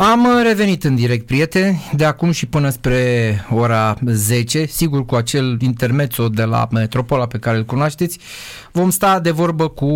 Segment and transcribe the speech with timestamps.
[0.00, 5.14] Am uh, revenit în direct, prieteni, de acum și până spre ora 10, sigur cu
[5.14, 8.18] acel intermezzo de la Metropola pe care îl cunoașteți,
[8.72, 9.86] vom sta de vorbă cu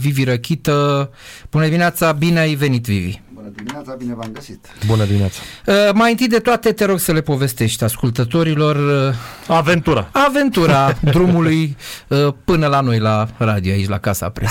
[0.00, 1.10] Vivi Răchită.
[1.50, 3.25] Bună dimineața, bine ai venit, Vivi!
[3.46, 4.66] Bună dimineața, bine v-am găsit!
[4.86, 5.40] Bună dimineața!
[5.66, 8.76] Uh, mai întâi de toate te rog să le povestești ascultătorilor
[9.08, 9.14] uh,
[9.56, 10.08] Aventura!
[10.12, 11.76] aventura drumului
[12.08, 14.50] uh, până la noi la radio, aici la Casa Pres.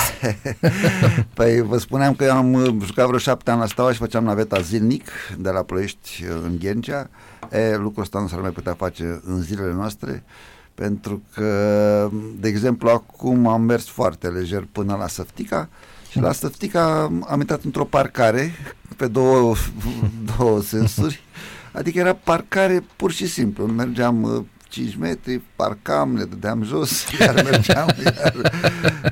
[1.34, 4.60] Păi vă spuneam că am uh, jucat vreo șapte ani la Steaua și făceam naveta
[4.60, 5.08] zilnic
[5.38, 7.10] de la Ploiești uh, în Ghencea.
[7.50, 10.24] E, lucrul ăsta nu s-ar mai putea face în zilele noastre
[10.74, 15.68] pentru că, de exemplu, acum am mers foarte lejer până la Săftica
[16.16, 18.52] și la Săftica am intrat într-o parcare
[18.96, 19.54] pe două,
[20.38, 21.22] două sensuri,
[21.72, 27.34] adică era parcare pur și simplu, mergeam uh, 5 metri, parcam, le dădeam jos, iar
[27.34, 28.34] mergeam, iar...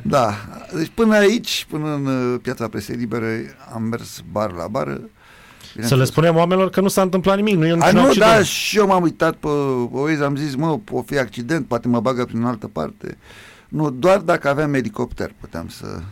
[0.03, 0.35] Da,
[0.77, 5.01] deci până aici, până în uh, piața presei libere, am mers bar la bar.
[5.81, 8.31] Să le spunem oamenilor că nu s-a întâmplat nimic, nu e A, niciun nu, accident.
[8.31, 9.49] da, și eu m-am uitat pe
[9.91, 13.19] Waze, am zis, mă, o fi accident, poate mă bagă prin altă parte.
[13.69, 16.03] Nu, doar dacă aveam elicopter puteam să, să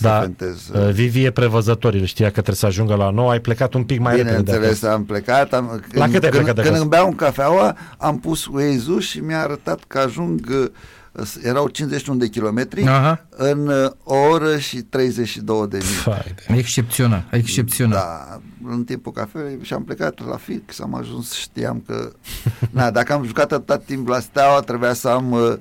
[0.00, 0.68] Da, fentez.
[0.74, 3.84] uh, Vivi e prevăzător, el știa că trebuie să ajungă la 9, ai plecat un
[3.84, 4.94] pic mai repede de Bineînțeles, acasă.
[4.98, 5.52] am plecat.
[5.52, 6.80] Am, La cât ai când, plecat de când acasă?
[6.80, 12.18] îmi beau un cafeaua, am pus Waze-ul și mi-a arătat că ajung, uh, erau 51
[12.18, 13.24] de kilometri, Aha.
[13.30, 15.86] în uh, o oră și 32 de minute.
[16.00, 17.98] Fai de- Excepțional, excepțional.
[17.98, 22.12] Da, în timpul cafelei și am plecat la fix, am ajuns, știam că...
[22.70, 25.52] Na, dacă am jucat atâta timp la Steaua, trebuia să am uh,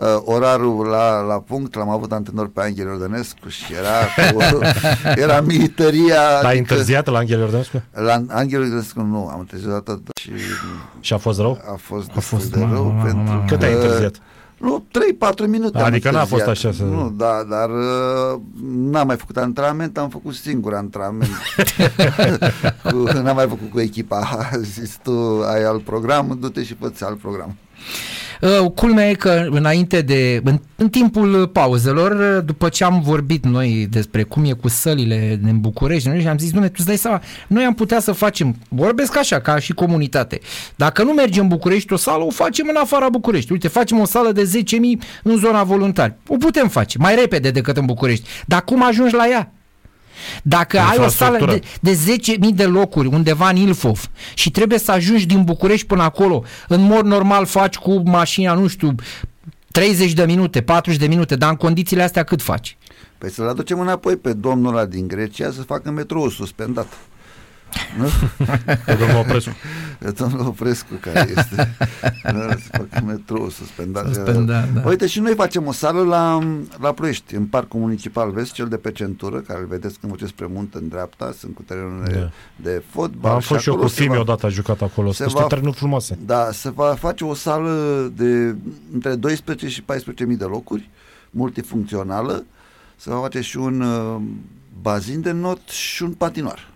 [0.00, 4.38] uh, orarul la, la punct, l-am avut antenor pe Angel Ordănescu și era, cu,
[5.22, 6.20] era militaria...
[6.28, 7.82] adică L-ai întârziat la Anghel Iordănescu?
[7.92, 10.30] La Angel Ordănescu nu, am întârziat atât și
[11.00, 11.58] Și a fost rău?
[11.72, 13.44] a fost, A a fost, fost de mă, rău mă, mă, pentru mă.
[13.46, 14.14] Cât ai că- întârziat?
[14.56, 14.84] Nu,
[15.44, 16.72] 3-4 minute am Adică n-a fost întârziat.
[16.72, 18.40] așa să- Nu, da, dar uh,
[18.74, 21.30] n-am mai făcut antrenament, am făcut singur antrenament.
[22.84, 24.16] cu, n-am mai făcut cu echipa.
[24.52, 27.56] A zis tu ai alt program, du-te și fă alt program.
[28.40, 33.44] Uh, Culmea e că înainte de, în, în timpul pauzelor, uh, după ce am vorbit
[33.44, 36.86] noi despre cum e cu sălile în București, noi, și am zis, Doamne, tu îți
[36.86, 40.40] dai seama, noi am putea să facem, vorbesc așa, ca și comunitate,
[40.76, 43.52] dacă nu mergem în București o sală, o facem în afara București.
[43.52, 46.14] Uite, facem o sală de 10.000 în zona voluntari.
[46.26, 48.28] O putem face, mai repede decât în București.
[48.46, 49.52] Dar cum ajungi la ea?
[50.42, 51.58] Dacă ai o sală de, Infrastructură.
[51.80, 56.44] de 10.000 de locuri undeva în Ilfov și trebuie să ajungi din București până acolo,
[56.68, 58.94] în mod normal faci cu mașina, nu știu,
[59.70, 62.76] 30 de minute, 40 de minute, dar în condițiile astea cât faci?
[63.18, 66.86] Păi să-l aducem înapoi pe domnul ăla din Grecia să facă metrou suspendat.
[67.98, 68.08] Nu?
[68.84, 69.50] Pe domnul Oprescu.
[69.98, 71.76] Pe domnul Oprescu care este
[72.32, 74.14] nu, să facă metrou suspendat.
[74.14, 74.82] Suspendat, da.
[74.88, 76.38] Uite și noi facem o sală la,
[76.80, 80.30] la Ploiești, în Parcul Municipal Vest, cel de pe centură, care îl vedeți când mergeți
[80.30, 82.30] spre munte în dreapta, sunt cu terenurile Da.
[82.56, 83.32] de fotbal.
[83.32, 85.08] Am fost și eu acolo cu se Fimi va- odată, a jucat acolo.
[85.10, 86.18] se Sunt niște va- terenuri frumoase.
[86.26, 88.54] Da, se va face o sală de
[88.92, 90.88] între 12 și 14.000 de locuri,
[91.30, 92.44] multifuncțională,
[92.96, 94.20] se va face și un uh,
[94.82, 96.68] bazin de not și un patinoar.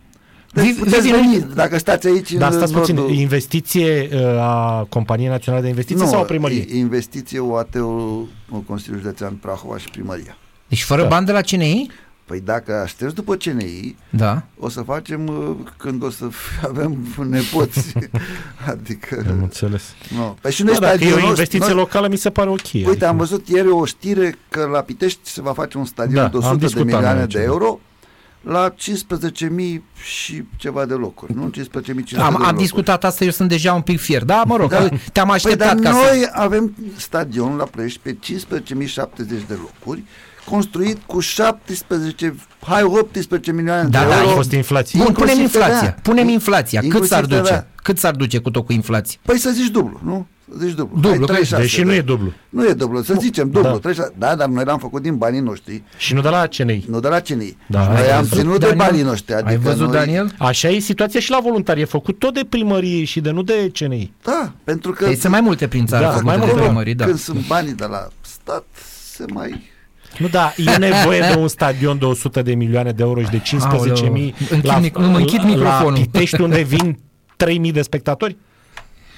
[0.55, 4.21] Deci Vivi- puteți Vivi, veni, dacă stați aici Dar în stați puțin, nordul- investiție uh,
[4.41, 6.69] a Companiei Naționale de Investiții sau a primăriei?
[6.73, 8.29] i- investiție OAT-ul
[8.67, 10.37] Consiliul Județean Prahova și Primăria.
[10.69, 11.09] Deci fără Da.
[11.09, 11.91] bani de la CNI?
[12.25, 14.43] Păi dacă aștepți după CNI, Da.
[14.59, 17.93] o să facem uh, când o să f- avem nepoți.
[18.71, 19.83] adică, Am înțeles.
[20.17, 20.37] nu.
[20.41, 22.49] Păi și noi Da, dacă e stadionul o nostru- investiție noi- locală, mi se pare
[22.49, 22.87] ok.
[22.89, 26.29] Uite, am văzut ieri o știre că la Pitești se va face un stadion Da,
[26.29, 27.53] de am 100 de discutat milioane noi de aici, da.
[28.47, 31.51] Euro la 15.000 și ceva de locuri, nu?
[31.51, 31.55] 15.500
[32.11, 32.57] de Am, am locuri.
[32.57, 34.25] discutat asta, eu sunt deja un pic fier.
[34.25, 34.79] Da, mă rog, Da.
[34.79, 34.89] da.
[35.13, 36.11] te-am Păi, așteptat dar ca să...
[36.11, 40.03] noi avem stadion la Ploiești pe 15.070 de locuri,
[40.45, 42.35] construit cu 17,
[42.67, 44.31] hai 18 milioane Da, de da, euro.
[44.31, 44.99] a fost inflație.
[44.99, 45.91] Bun, inclusiv punem inflația.
[45.91, 46.01] TVA.
[46.03, 46.81] Punem inflația.
[46.81, 47.41] Cât Inclusiv s-ar duce?
[47.41, 47.67] TVA.
[47.83, 49.19] Cât s-ar duce cu tot cu inflație?
[49.23, 50.27] Păi să zici dublu, nu?
[50.51, 50.95] Să zici dublu.
[51.01, 51.95] Dublu, Hai, că- 36, Deși nu da.
[51.95, 52.33] e dublu.
[52.49, 53.63] Nu e dublu, să zicem dublu.
[53.71, 53.79] Da.
[53.79, 54.15] 36.
[54.19, 56.85] Da, dar noi l-am făcut din banii noștri, Și nu de la CNI.
[56.89, 57.57] nu de la CNI.
[57.67, 58.87] Da, noi ai am văzut, ținut de Daniel?
[58.87, 59.35] banii noștri.
[59.35, 60.35] Adică Ai văzut, noi, Daniel?
[60.39, 61.81] Așa e situația și la voluntari.
[61.81, 64.13] E făcut tot de primărie și de nu de CNI.
[64.23, 66.63] Da, pentru că Păi sunt mai multe prin țară Da, făcute mai de multe.
[66.65, 67.05] primării, da.
[67.05, 68.65] când sunt banii de la stat,
[69.15, 69.73] se mai...
[70.19, 73.39] Nu, da, e nevoie de un stadion de 100 de milioane de euro și de
[73.39, 73.95] 15.000 Aoleu,
[74.51, 75.93] închid la, mic- nu, închid la, microfonul.
[75.93, 76.99] la Pitești unde vin
[77.45, 78.37] 3.000 de spectatori?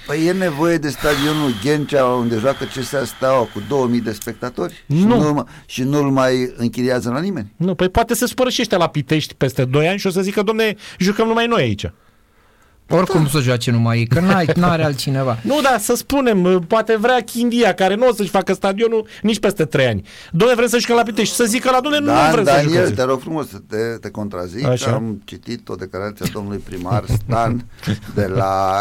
[0.07, 5.03] Păi e nevoie de stadionul Ghencea unde joacă CSA Steaua cu 2000 de spectatori și
[5.03, 5.17] Nu.
[5.21, 7.53] nu-l, mai- și nu-l mai închiriază la nimeni.
[7.55, 10.21] Nu, păi poate se supără și ăștia la Pitești peste 2 ani și o să
[10.21, 11.85] zică, domne, jucăm numai noi aici.
[12.89, 13.29] Oricum da.
[13.29, 15.37] să joace numai ei, că n-ai, n-are altcineva.
[15.41, 19.65] Nu, da, să spunem, poate vrea Chindia, care nu o să-și facă stadionul nici peste
[19.65, 20.07] 3 ani.
[20.31, 21.35] Doamne, vrem să jucăm la Pitești.
[21.35, 22.93] Să zică la doamne, Da, nu vrem să Daniel, jucăm.
[22.93, 24.65] te rog frumos să te, te contrazic.
[24.65, 24.91] Așa.
[24.91, 27.65] Am citit o declarație a domnului primar Stan
[28.13, 28.73] de la,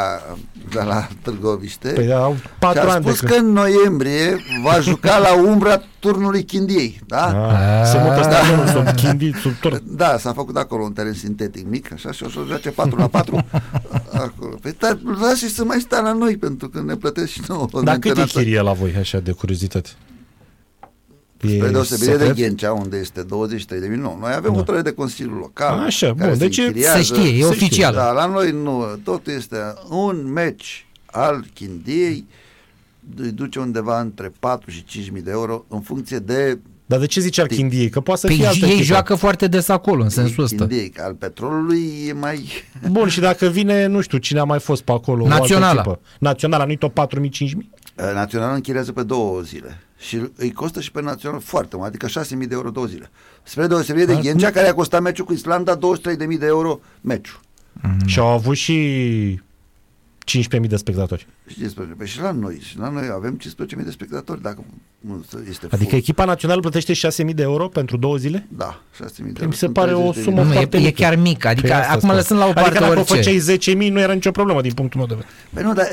[0.70, 1.88] de la Târgoviște.
[1.88, 3.32] Păi au și patru a ani de spus când.
[3.32, 7.00] că în noiembrie va juca la umbra turnului Chindiei.
[7.06, 7.24] Da?
[7.26, 9.80] Ah, se mută stadionul sub Chindi, sub tur.
[9.84, 13.06] Da, s-a făcut acolo un teren sintetic mic, așa, și o să joace 4 la
[13.06, 13.44] 4
[14.12, 14.54] acolo.
[14.62, 17.68] Păi, dar lasă să mai stea la noi, pentru că ne plătesc și nouă.
[17.72, 18.38] Dar cât e mentenanță.
[18.38, 19.88] chirie la voi, așa, de curiozitate?
[21.38, 22.36] Spre deosebire de secret?
[22.36, 23.96] Ghencea, unde este 23 de mii.
[23.98, 24.56] Nu, noi avem Da.
[24.56, 25.78] o hotărâre de Consiliu Local.
[25.78, 26.96] Așa, care bun, se deci e- închiriază.
[26.96, 27.94] Se știe, e Se oficial.
[27.94, 28.84] Da, la noi nu.
[29.04, 29.56] Totul este
[29.88, 32.26] un meci al Chindiei
[33.16, 37.06] îi duce undeva între 4 și 5 mii de euro în funcție de Dar de
[37.06, 37.88] ce zice al Chindiei?
[37.88, 38.82] Că poate să Păi fie altă ei echipă.
[38.84, 40.56] joacă foarte des acolo, în sensul ăsta.
[40.56, 40.92] Chindiei.
[41.00, 42.48] Al petrolului e mai...
[42.90, 45.22] Bun, și dacă vine, nu știu, cine a mai fost pe acolo?
[45.22, 45.80] o altă Naționala.
[45.80, 46.00] echipă.
[46.18, 48.12] Naționala, nu-i tot 4.000-5.000?
[48.14, 52.28] Național închiriază pe două zile și îi costă și pe Național foarte mult, adică 6.000
[52.38, 53.10] de euro două zile.
[53.42, 56.80] Spre deosebire de Dar Ghencea, nu- care a costat meciul cu Islanda 23.000 de euro
[57.00, 57.40] meciul.
[58.06, 59.40] Și au avut și
[60.32, 61.26] 15.000 de spectatori.
[61.46, 61.94] Și 15.
[61.96, 63.40] Păi și la noi, și la noi avem
[63.78, 64.64] 15.000 de spectatori, dacă
[65.00, 65.96] nu este Adică full.
[66.00, 66.92] echipa națională plătește
[67.26, 68.46] 6.000 de euro pentru două zile?
[68.56, 69.50] Da, 6.000 de Mi euro.
[69.50, 70.22] se Sunt pare o 30.000.
[70.22, 71.02] sumă Nu, e, foarte e mică.
[71.02, 72.14] chiar mic, adică Păi asta acum spun.
[72.14, 73.14] lăsând la o parte Adică dacă orice.
[73.14, 75.34] făceai 10.000 nu era nicio problemă din punctul meu de vedere.
[75.54, 75.86] Păi nu, dar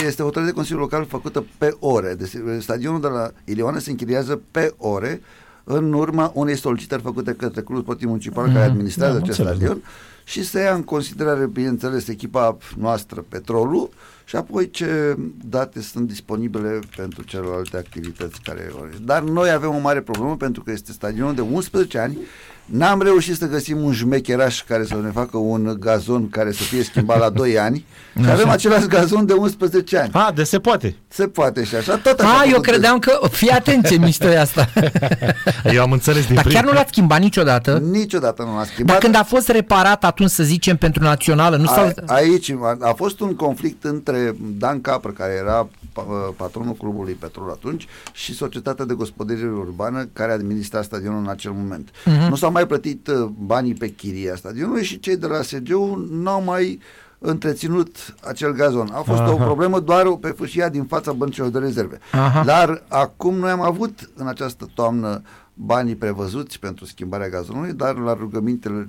[0.00, 2.14] e, este o hotărâre de Consiliu Local făcută pe ore.
[2.18, 2.30] Deci,
[2.60, 5.20] stadionul de la Ilioane se închiriază pe ore
[5.64, 8.68] în urma unei solicitări făcute către Clubul Sportiv Municipal care Mhm.
[8.70, 9.82] administrează Da, am acest înțeles, stadion
[10.28, 13.90] și se ia în considerare, bineînțeles, echipa noastră, Petrolul,
[14.24, 18.72] și apoi ce date sunt disponibile pentru celelalte activități care...
[19.04, 22.18] Dar noi avem o mare problemă pentru că este stadionul de 11 ani
[22.66, 26.82] N-am reușit să găsim un jmecheraș care să ne facă un gazon care să fie
[26.82, 27.84] schimbat la 2 ani
[28.16, 28.32] și Așa.
[28.32, 30.10] avem același gazon de 11 ani.
[30.12, 30.96] A, de se poate.
[31.08, 32.30] Se poate și așa, tot așa.
[32.38, 34.68] A, eu făcut credeam că, fii atent ce mișto e asta.
[35.74, 36.56] Eu am înțeles din Dar prim.
[36.56, 37.82] chiar nu l-ați schimbat niciodată?
[37.90, 38.98] Niciodată nu l-a Dar schimbat.
[38.98, 41.92] când a fost reparat atunci, să zicem, pentru națională, nu s-au...
[42.06, 47.12] A, aici a, a fost un conflict între Dan Capră, care era pa- patronul clubului
[47.12, 51.88] Petrol atunci, și Societatea de Gospodărire Urbană, care administra stadionul în acel moment.
[52.04, 52.28] Mhm.
[52.28, 56.42] Nu s-au mai plătit uh, banii pe chiria stadionului și cei de la SGU n-au
[56.42, 56.80] mai
[57.18, 58.88] întreținut acel gazon.
[58.92, 59.32] A fost Aha.
[59.32, 61.98] o problemă doar pe fâșia din fața băncilor de rezerve.
[62.12, 62.44] Aha.
[62.44, 65.22] Dar acum noi am avut în această toamnă
[65.54, 68.88] banii prevăzuți pentru schimbarea gazonului, dar la rugămintele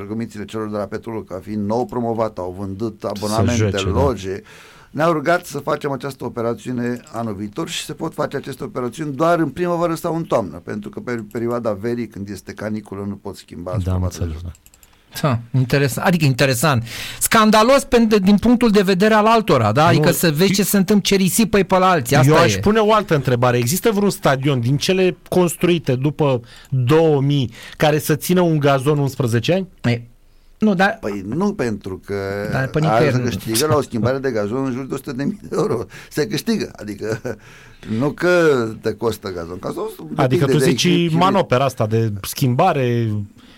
[0.00, 3.90] rugămințile celor de la Petrol, ca fiind nou promovat, au vândut abonamente, joace, da.
[3.90, 4.42] loge,
[4.90, 9.38] ne-au rugat să facem această operațiune anul viitor și se pot face aceste operațiuni doar
[9.38, 13.36] în primăvară sau în toamnă, pentru că pe perioada verii, când este caniculă, nu pot
[13.36, 13.70] schimba.
[13.70, 14.32] Da, am suprafața de înțeles.
[14.32, 14.42] jos.
[14.42, 14.75] Da.
[15.20, 16.06] Ha, interesant.
[16.06, 16.84] Adică interesant.
[17.20, 19.86] Scandalos pentru, din punctul de vedere al altora, da?
[19.86, 22.16] Adică Nu, să vezi ce se întâmplă, ce risipă pe la alții.
[22.16, 22.58] Asta Eu aș e.
[22.58, 23.56] pune o altă întrebare.
[23.56, 26.40] Există vreun stadion din cele construite după
[26.70, 29.68] 2000 care să țină un gazon 11 ani?
[29.94, 30.02] E,
[30.58, 32.14] Nu, dar Păi nu pentru că
[32.52, 33.24] Dar pe Dar nicăieri se nu.
[33.28, 35.84] câștigă la o schimbare de gazon în jur de 100 de mii de euro.
[36.10, 37.20] Se câștigă, adică
[37.98, 39.58] nu că te costă gazon.
[39.60, 39.82] Gazon
[40.14, 41.16] Adică tu depinde de zici echipă.
[41.16, 43.10] manopera asta de schimbare,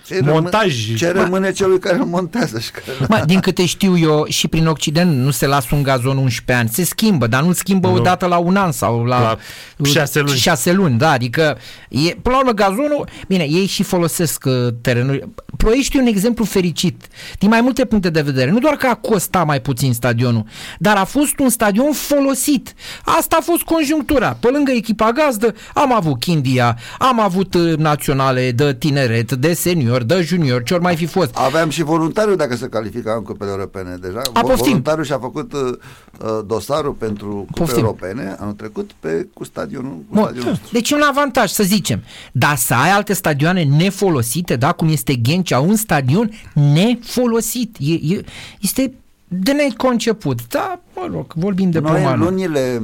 [0.08, 0.76] Ce montaj.
[0.86, 4.48] Rămâne, ce rămâne celui care îl montează și care Mă, din câte știu eu, și
[4.48, 6.68] prin Occident nu se lasă un gazon 11 ani.
[6.72, 7.94] Se schimbă, dar nu schimbă Nu.
[7.94, 10.36] o dată la un an sau la, La șase luni.
[10.36, 11.58] șase luni, da, adică
[11.88, 15.28] e, până la urmă gazonul, bine, ei și folosesc uh, terenuri.
[15.56, 17.06] Ploiești e un exemplu fericit,
[17.38, 18.50] din mai multe puncte de vedere.
[18.50, 20.44] Nu doar că a costat mai puțin stadionul,
[20.78, 22.74] dar a fost un stadion folosit.
[23.04, 24.36] Asta a fost conjunctura.
[24.40, 29.97] Pe lângă echipa gazdă am avut Chindia, am avut uh, naționale de tineret, de senior,
[30.02, 31.36] de junior, ce ori mai fi fost.
[31.36, 34.22] Aveam și voluntariu dacă se califica în cupele europene deja.
[34.32, 34.64] A, poftim.
[34.64, 37.78] Voluntariu și-a făcut uh, uh, dosarul pentru cupe Poftim.
[37.78, 40.22] europene anul trecut pe, cu stadionul, cu Bun.
[40.22, 40.68] stadionul nostru.
[40.72, 42.02] Deci e un avantaj, să zicem.
[42.32, 47.76] Dar să ai alte stadioane nefolosite, da, cum este Ghencea, un stadion nefolosit.
[47.80, 48.24] E, e,
[48.60, 48.92] este
[49.28, 50.48] de neconceput.
[50.48, 52.24] Da, mă rog, vorbim de Noi în pomană.
[52.24, 52.82] lunile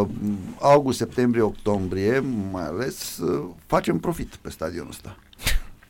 [0.00, 0.06] uh,
[0.58, 5.16] august, septembrie, octombrie, mai ales, uh, facem profit pe stadionul ăsta.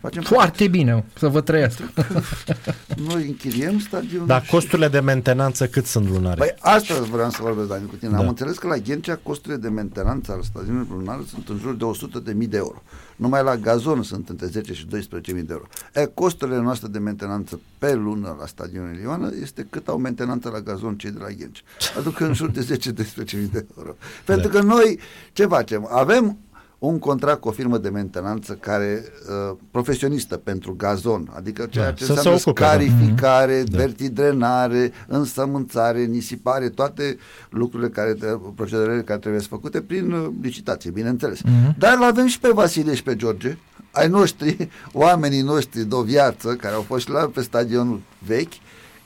[0.00, 1.83] Facem Foarte bine, să vă trăiască.
[1.95, 2.55] profit.
[3.09, 6.35] Noi închiriem stadionul Dar și- costurile de mentenanță cât sunt lunare?
[6.38, 8.11] Păi asta vreau să vorbesc, Dani, cu tine.
[8.11, 8.17] Da.
[8.19, 11.85] Am înțeles că la Ghencea costurile de mentenanță al stadionului lunar sunt în jur de
[11.85, 12.83] 100 de mii de euro.
[13.17, 15.67] Numai la gazon sunt între 10 și 12 mii de euro.
[15.95, 20.61] E, costurile noastre de mentenanță pe lună la stadionul Ilioană este cât au mentenanță la
[20.61, 21.62] gazon cei de la Ghencea.
[21.99, 22.79] Aducă în jur de
[23.31, 23.97] 10-12 mii de euro.
[24.25, 24.59] Pentru Da.
[24.59, 24.99] că noi
[25.33, 25.88] ce facem?
[25.91, 26.38] Avem
[26.78, 29.04] un contract cu o firmă de mentenanță care
[29.50, 32.66] uh, profesionistă pentru gazon, adică ceea Da, ce să se înseamnă ocupe, da.
[32.66, 33.76] scarificare, Da.
[33.78, 37.18] vertidrenare, însămânțare, nisipare, toate
[37.50, 38.16] lucrurile care,
[38.54, 41.40] procedurele care trebuie să făcute prin uh, licitație, bineînțeles.
[41.78, 43.56] Dar îl avem și pe Vasile și pe George,
[43.90, 48.52] ai noștri, oamenii noștri de o viață, care au fost și la pe stadionul vechi,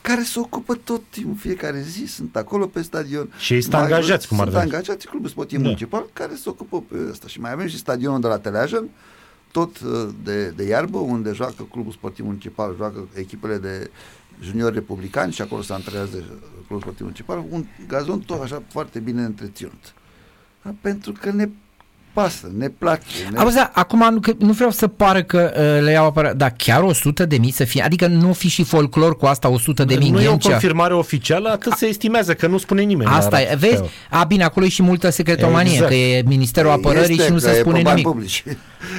[0.03, 3.33] care se ocupă tot timpul, fiecare zi, sunt acolo pe stadion.
[3.39, 4.73] Și ei sunt Mai- angajați, cum ar Sunt veni.
[4.73, 5.65] angajați clubul sportiv Da.
[5.65, 7.27] municipal care se ocupă pe ăsta.
[7.27, 8.89] Și mai avem și stadionul de la Teleajen,
[9.53, 13.91] tot uh, de, de iarbă, unde joacă clubul sportiv municipal, joacă echipele de
[14.43, 16.17] juniori republicani și acolo se antrenează
[16.57, 19.95] clubul sportiv municipal, un gazon tot așa foarte bine întreținut.
[20.63, 21.49] Da, Pentru că ne
[22.21, 23.03] pasă, ne place.
[23.33, 23.39] Ne...
[23.39, 26.55] Auzi, da, acum nu, că, nu vreau să pară că uh, le iau apărare, dar
[26.57, 29.95] chiar 100 de mii să fie, adică nu fi și folclor cu asta 100 de
[29.95, 30.51] mii nu e o Ghencea.
[30.51, 33.11] confirmare oficială, atât se estimează, că nu spune nimeni.
[33.11, 33.83] Asta la- e, vezi?
[34.11, 35.91] A, bine, acolo e și multă secretomanie, Exact.
[35.91, 38.13] că e Ministerul Apărării Este și nu că se e spune pe bani nimic.
[38.13, 38.45] Publici.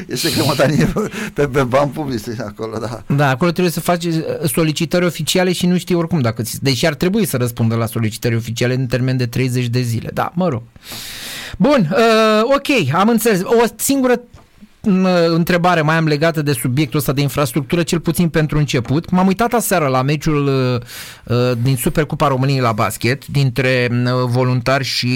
[0.07, 0.93] Este că mătanie
[1.33, 3.03] pe, pe bani publici acolo, da.
[3.15, 4.13] Da, acolo trebuie să faci uh,
[4.53, 6.63] solicitări oficiale și nu știi oricum dacă ți...
[6.63, 10.09] Deși ar trebui să răspundă la solicitări oficiale în termen de 30 de zile.
[10.13, 10.61] Da, mă rog.
[11.57, 13.41] Bun, uh, ok, am înțeles.
[13.43, 14.40] O singură m,
[15.27, 19.09] întrebare mai am legată de subiectul ăsta de infrastructură, cel puțin pentru început.
[19.09, 24.83] M-am uitat aseară la meciul uh, uh, din Supercupa României la basket, dintre uh, voluntari
[24.83, 25.09] și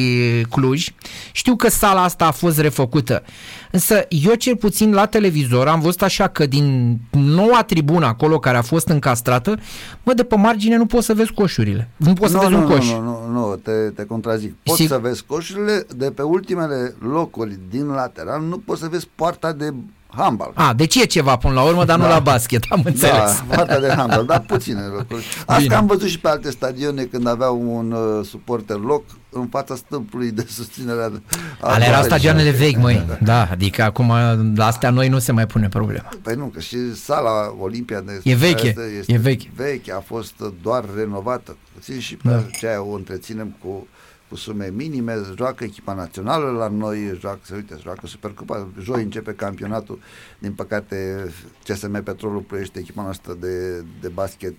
[0.50, 0.88] Cluj.
[1.31, 3.24] Știu că sala asta a fost refăcută,
[3.72, 8.57] însă eu cel puțin la televizor am văzut așa că din noua tribună acolo care
[8.57, 9.60] a fost încastrată,
[10.03, 11.89] mă, de pe margine nu poți să vezi coșurile.
[11.95, 12.89] Nu poți să nu, vezi nu, un coș.
[12.89, 14.55] Nu, nu, nu, te, te contrazic.
[14.63, 19.07] Poți Sig- să vezi coșurile de pe ultimele locuri din lateral, nu poți să vezi
[19.15, 19.74] poarta de
[20.07, 20.51] handbal.
[20.53, 22.09] A, deci e ceva până la urmă, dar nu Da.
[22.09, 23.13] la basket, am înțeles.
[23.50, 25.25] Da, poarta de handbal, dar puține locuri.
[25.45, 25.75] Asta Bine.
[25.75, 30.31] am văzut și pe alte stadioane când aveau un uh, suporter loc în fața stâmpului
[30.31, 33.05] de susținere a Ale erau a- stadioanele vechi, măi.
[33.24, 34.13] Da, adică acum
[34.55, 36.09] la astea noi nu se mai pune problema.
[36.21, 39.50] Păi nu, că și sala Olimpia de E veche, este, este e veche.
[39.55, 41.55] veche, a fost doar renovată.
[41.74, 42.35] Puțin și pe Da.
[42.35, 43.88] aceea o întreținem cu,
[44.36, 49.32] cu sume minime, joacă echipa națională la noi, joacă, se uite, joacă Supercupa, joi începe
[49.32, 50.00] campionatul,
[50.39, 51.25] din păcate
[51.68, 54.54] CSM Petrolul Ploiești, echipa noastră de, de basket,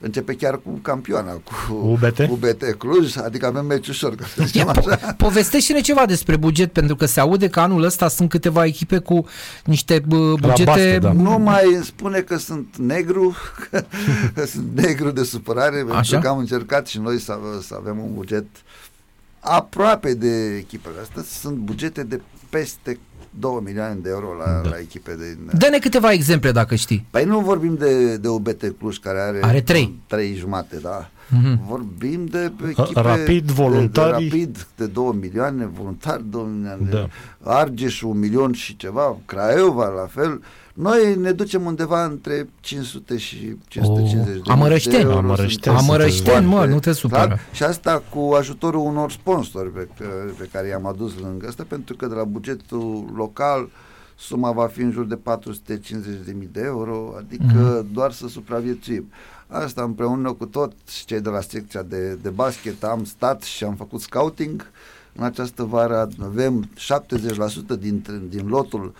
[0.00, 2.18] începe chiar cu campioana, cu UBT?
[2.30, 5.12] UBT Cluj, adică avem meci ușor, ca să Ia, zicem po- așa.
[5.12, 9.26] povestește-ne ceva despre buget, pentru că se aude că anul ăsta sunt câteva echipe cu
[9.64, 10.64] niște bă, bugete...
[10.64, 11.12] basket, da.
[11.12, 13.36] Nu mai spune că sunt negru,
[14.34, 15.94] că sunt negru de supărare, Așa?
[15.94, 18.46] pentru că am încercat și noi să, să avem un buget
[19.44, 21.22] aproape de echipele astea.
[21.22, 22.20] Sunt bugete de
[22.50, 22.98] peste
[23.38, 24.68] 2 milioane de euro la, Da.
[24.68, 25.36] la echipe de...
[25.58, 27.06] Dă-ne câteva exemple dacă știi.
[27.10, 29.38] Păi nu vorbim de, de UBT Cluj, care are...
[29.42, 29.98] Are trei.
[30.06, 31.10] Trei jumate, da.
[31.28, 31.66] Mhm.
[31.68, 33.00] Vorbim de echipe...
[33.00, 34.28] Rapid, de- voluntari.
[34.28, 36.88] De, rapid, de 2 milioane, voluntari 2 milioane.
[36.90, 37.08] Da.
[37.42, 40.42] Argeș, un milion și ceva, Craiova, la fel.
[40.72, 44.94] Noi ne ducem undeva între 500 și 550 Oh, de Amărășteni.
[44.96, 45.24] mii de euro.
[45.26, 47.24] Amărășteni Suntem Amărășteni, mă, foarte nu te supăra.
[47.26, 47.40] clar.
[47.52, 51.96] Și asta cu ajutorul unor sponsori pe, că- pe care i-am adus lângă asta, pentru
[51.96, 53.68] că de la bugetul local
[54.16, 57.44] suma va fi în jur de 450.000 de euro, adică
[57.82, 57.92] Mhm.
[57.92, 59.10] doar să supraviețuim.
[59.46, 63.74] Asta împreună cu toți cei de la secția de, de basket am stat și am
[63.74, 64.70] făcut scouting.
[65.16, 68.92] În această vară avem 70% dintre, din lotul uh,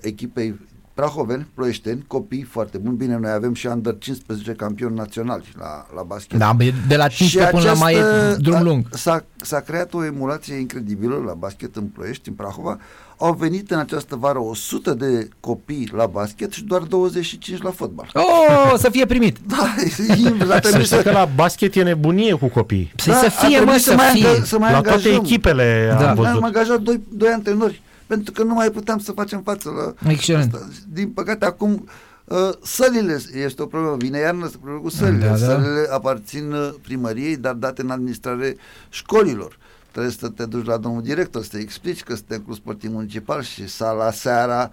[0.00, 0.60] echipei
[0.94, 2.96] Prahoveni, Ploieșteni, copii foarte buni.
[2.96, 6.38] Bine, noi avem și under 15 campioni naționali la, la basket.
[6.38, 8.86] Da, bă, de la 15 până la mai e drum a- lung.
[8.90, 12.78] S-a, s-a creat o emulație incredibilă la basket în Ploiești, în Prahova.
[13.16, 18.10] Au venit în această vară 100 de copii la basket și doar 25 la fotbal.
[18.14, 19.36] Oh, să fie primit.
[19.46, 19.74] Da,
[20.08, 22.92] e invers, a Să trebuit știi să, că la basket e nebunie cu copii.
[22.96, 24.26] Să, Da, să a fie, trebuit mă, să să mai fie.
[24.28, 25.24] angaj- să mai La toate angajăm.
[25.24, 25.94] echipele Da.
[25.96, 26.42] am Noi am văzut.
[26.42, 30.54] angajat doi, doi antrenori pentru că nu mai puteam să facem față la Excelent.
[30.54, 30.68] asta.
[30.92, 31.88] Din păcate acum
[32.24, 35.24] uh, sălile este o problemă, vine iarna să problemă cu sălile.
[35.24, 35.36] Da, da.
[35.36, 38.56] Sălile aparțin uh, primăriei, dar date în administrare
[38.88, 39.58] școlilor.
[39.90, 43.42] Trebuie să te duci la domnul director, să te explici că suntem club sportiv municipal
[43.42, 44.70] și sala seara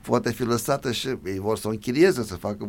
[0.00, 2.68] poate fi lăsată și ei vor să o închirieze, să facă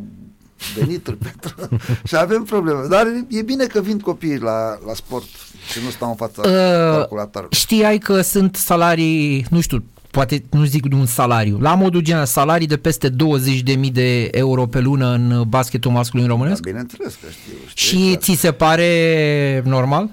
[0.78, 1.78] venituri pentru...
[2.04, 2.86] și avem probleme.
[2.88, 5.24] Dar e bine că vin copiii la, la sport
[5.70, 7.56] și nu stau în fața Uh, calculatorului.
[7.56, 12.26] Știai că sunt salarii, nu știu, poate nu zic de un salariu, la modul general,
[12.26, 16.62] salarii de peste 20.000 de euro pe lună în basketul masculin Da, românesc?
[16.62, 17.52] bineînțeles că știu.
[17.66, 18.22] știu Și exact.
[18.22, 20.10] ți se pare normal?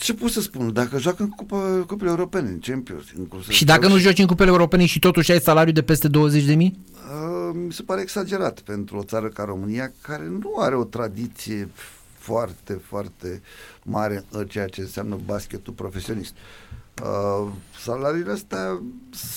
[0.00, 0.72] Ce pot să spun?
[0.72, 4.26] Dacă joacă în cupa, cupele europene, în Champions, în curse, Și dacă nu joci în
[4.26, 6.12] cupele europene și totuși ai salariu de peste 20.000?
[6.12, 6.70] Uh,
[7.66, 11.68] mi se pare exagerat pentru o țară ca România, care nu are o tradiție
[12.18, 13.42] foarte, foarte
[13.82, 16.32] mare în ceea ce înseamnă basketul profesionist.
[16.32, 16.63] Uh,
[17.80, 18.82] salariile astea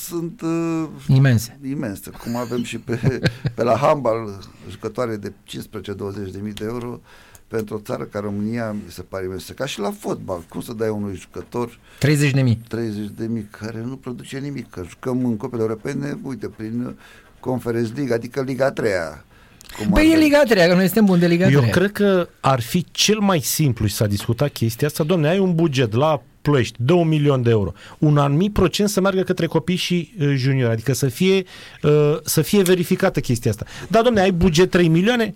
[0.08, 1.60] sunt uh, Imense.
[1.70, 3.20] imense, cum avem și pe,
[3.56, 5.34] pe la handbal jucătoare de 15-20
[6.32, 7.02] de mii de euro
[7.48, 9.54] pentru o țară ca România mi se pare imensă.
[9.54, 12.60] Ca și la fotbal, cum să dai unui jucător 30 de mii.
[12.68, 16.98] 30 de mii care nu produce nimic, că jucăm în copele europene, uite, prin
[17.40, 18.92] Conference League, adică Liga 3
[19.78, 20.24] cum Păi ar e veni.
[20.24, 21.56] Liga 3, că noi suntem buni de Liga 3.
[21.56, 25.04] Eu cred că ar fi cel mai simplu și s-a discutat chestia asta.
[25.04, 27.72] Domne, ai un buget la plăști de un milion de euro.
[27.98, 31.44] Un anumit procent să meargă către copii și uh, juniori, adică să fie,
[31.84, 33.66] uh, să fie verificată chestia asta.
[33.88, 35.36] Da, domne, ai buget 3 milioane,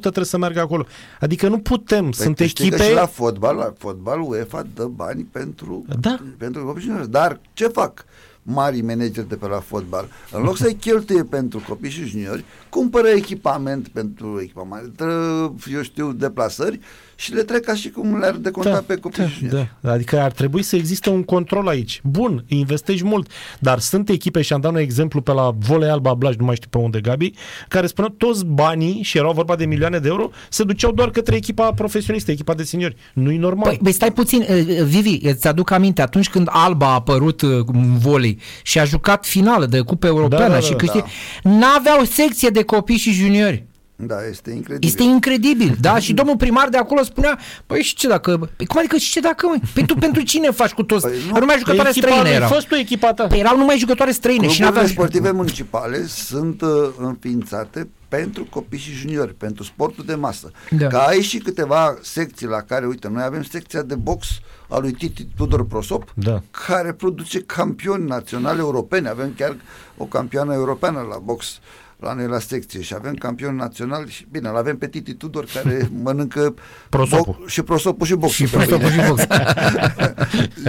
[0.00, 0.86] trebuie să meargă acolo.
[1.20, 2.90] Adică nu putem, Păi sunt tu știi că echipe...
[2.90, 6.18] și la fotbal, la fotbal UEFA dă bani pentru, Da.
[6.38, 7.10] pentru copii și juniori.
[7.10, 8.04] Dar ce fac
[8.42, 10.08] mari manageri de pe la fotbal?
[10.32, 16.12] În loc să-i cheltuie pentru copii și juniori, cumpără echipament pentru echipament, tră, eu știu,
[16.12, 16.80] deplasări
[17.20, 19.70] și le trec ca și cum le-ar deconta pe copii și juniori.
[19.80, 19.92] da.
[19.92, 22.00] Adică ar trebui să existe un control aici.
[22.04, 26.14] Bun, investești mult, dar sunt echipe, și am dat un exemplu pe la Volei Alba
[26.14, 27.32] Blaj, nu mai știu pe unde, Gabi,
[27.68, 31.36] care spuneau toți banii, și erau vorba de milioane de euro, se duceau doar către
[31.36, 32.96] echipa profesionistă, echipa de seniori.
[33.14, 33.68] Nu-i normal.
[33.68, 37.50] Păi, băi, stai puțin, uh, Vivi, îți aduc aminte, atunci când Alba a apărut uh,
[37.66, 41.04] în volei și a jucat finală de Cupa Europeană Da, da, și da, câștig,
[41.42, 43.68] n-aveau secție de copii și juniori.
[44.06, 44.88] Da, este incredibil.
[44.88, 45.98] Este incredibil, da?
[45.98, 49.20] Și domnul primar de acolo spunea, păi și ce dacă, păi cum adică și ce
[49.20, 49.60] dacă, măi?
[49.74, 51.06] Păi tu pentru cine faci cu toți?
[51.06, 52.48] Păi Păi nu, numai Că jucătoare echipa străine lui, erau.
[52.48, 53.26] fostul echipa ta.
[53.26, 54.86] Păi erau numai jucătoare străine și Cluburile n-aveau...
[55.06, 60.50] sportive municipale sunt uh, înființate pentru copii și juniori, pentru sportul de masă.
[60.70, 60.86] Da.
[60.86, 64.26] Ca ai și câteva secții la care, uite, noi avem secția de box
[64.68, 66.42] a lui Titi Tudor Prosop, Da.
[66.66, 69.08] care produce campioni naționali europeni.
[69.08, 69.56] Avem chiar
[69.96, 71.58] o campioană europeană la box
[72.00, 75.44] la noi la secție și avem campioni naționali și bine, îl avem pe Titi Tudor
[75.54, 76.54] care mănâncă
[76.88, 77.34] Prosopul.
[77.44, 78.46] boc- și prosopul și boxul.
[78.46, 78.76] Și pe mâine.
[78.76, 79.26] prosopul și box.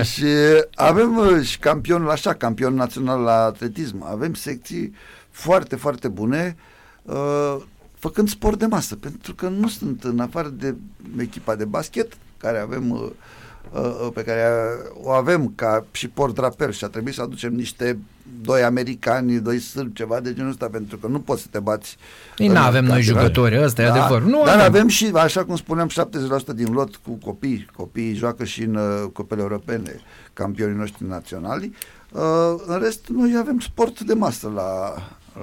[0.12, 0.26] și
[0.76, 4.04] avem uh, și campion la așa, campion național la atletism.
[4.12, 4.94] Avem secții
[5.30, 6.56] foarte, foarte bune
[7.04, 7.56] uh,
[8.00, 10.76] făcând sport de masă, pentru că nu sunt în afară de
[11.18, 13.12] echipa de basket, care avem uh, uh,
[14.14, 14.44] pe care
[14.94, 17.98] o avem ca și port drapel și a trebuit să aducem niște
[18.42, 21.98] doi americani, doi sârbi, ceva de genul ăsta, pentru că nu poți să te bați.
[22.38, 23.22] Ei, în n-avem noi campionat.
[23.22, 24.30] jucători, ăsta e adevărul.
[24.30, 24.66] Nu dar avem.
[24.66, 27.68] avem și, așa cum spuneam, 70% din lot cu copii.
[27.76, 30.00] Copiii joacă și în uh, copele europene,
[30.34, 31.74] campionii noștri naționali.
[32.12, 32.22] Uh,
[32.66, 34.94] în rest, noi avem sport de masă la,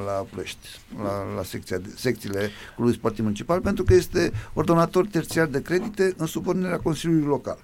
[0.06, 0.68] la Ploiești,
[1.02, 6.14] la, la secția de, secțiile Clubului Sportiv Municipal, pentru că este ordonator terțiar de credite
[6.16, 7.58] în subordinerea Consiliului Local.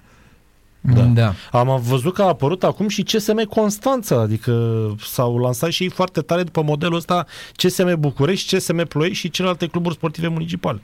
[0.93, 1.01] Da.
[1.01, 1.33] da.
[1.51, 4.53] Am văzut că a apărut acum și CSM Constanța, adică
[4.99, 9.67] s-au lansat și ei foarte tare după modelul ăsta CSM București, CSM Ploiești și celelalte
[9.67, 10.81] cluburi sportive municipale.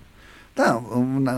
[0.54, 1.30] Da, în,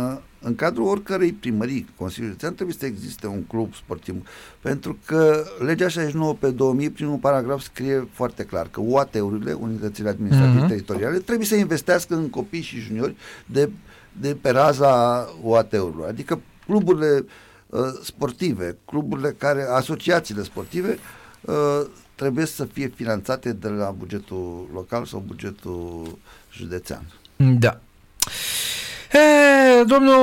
[0.41, 4.15] în cadrul oricărei primării Consiliului Județean trebuie să existe un club sportiv,
[4.61, 10.59] pentru că legea 69 pe 2000, primul paragraf scrie foarte clar că UAT-urile, unitățile administrative
[10.59, 10.67] Mhm.
[10.67, 13.69] teritoriale, trebuie să investească în copii și juniori de,
[14.19, 17.25] de pe raza UAT-urilor, adică cluburile uh,
[18.03, 20.97] sportive, cluburile care, asociațiile sportive
[21.41, 21.55] uh,
[22.15, 26.17] trebuie să fie finanțate de la bugetul local sau bugetul
[26.51, 27.03] județean.
[27.35, 27.79] Da.
[29.13, 30.15] E, domnul,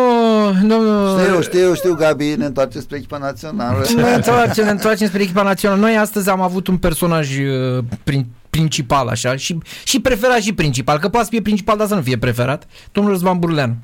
[0.66, 1.20] domnul...
[1.20, 3.84] Știu, știu, știu, Gabi, ne întoarcem spre echipa națională.
[3.94, 5.80] Ne întoarcem, ne întoarcem spre echipa națională.
[5.80, 10.98] Noi astăzi am avut un personaj uh, prin, principal, așa, și, și preferat și principal,
[10.98, 13.76] că poate să fie principal, dar să nu fie preferat, domnul Răzvan Burleanu.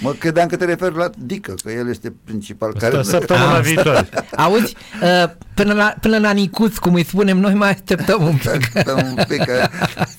[0.00, 2.72] Mă credeam că te referi la Dică, că el este principal.
[2.78, 2.92] Care...
[2.92, 3.02] Care...
[3.02, 3.62] Săptămâna Ah.
[3.62, 4.08] viitoare.
[4.36, 8.70] Auzi, uh, până, la, până la Nicuț, cum îi spunem noi, mai așteptăm un pic.
[8.80, 9.68] Stă un pic, că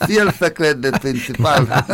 [0.05, 1.85] fie el să crede principal.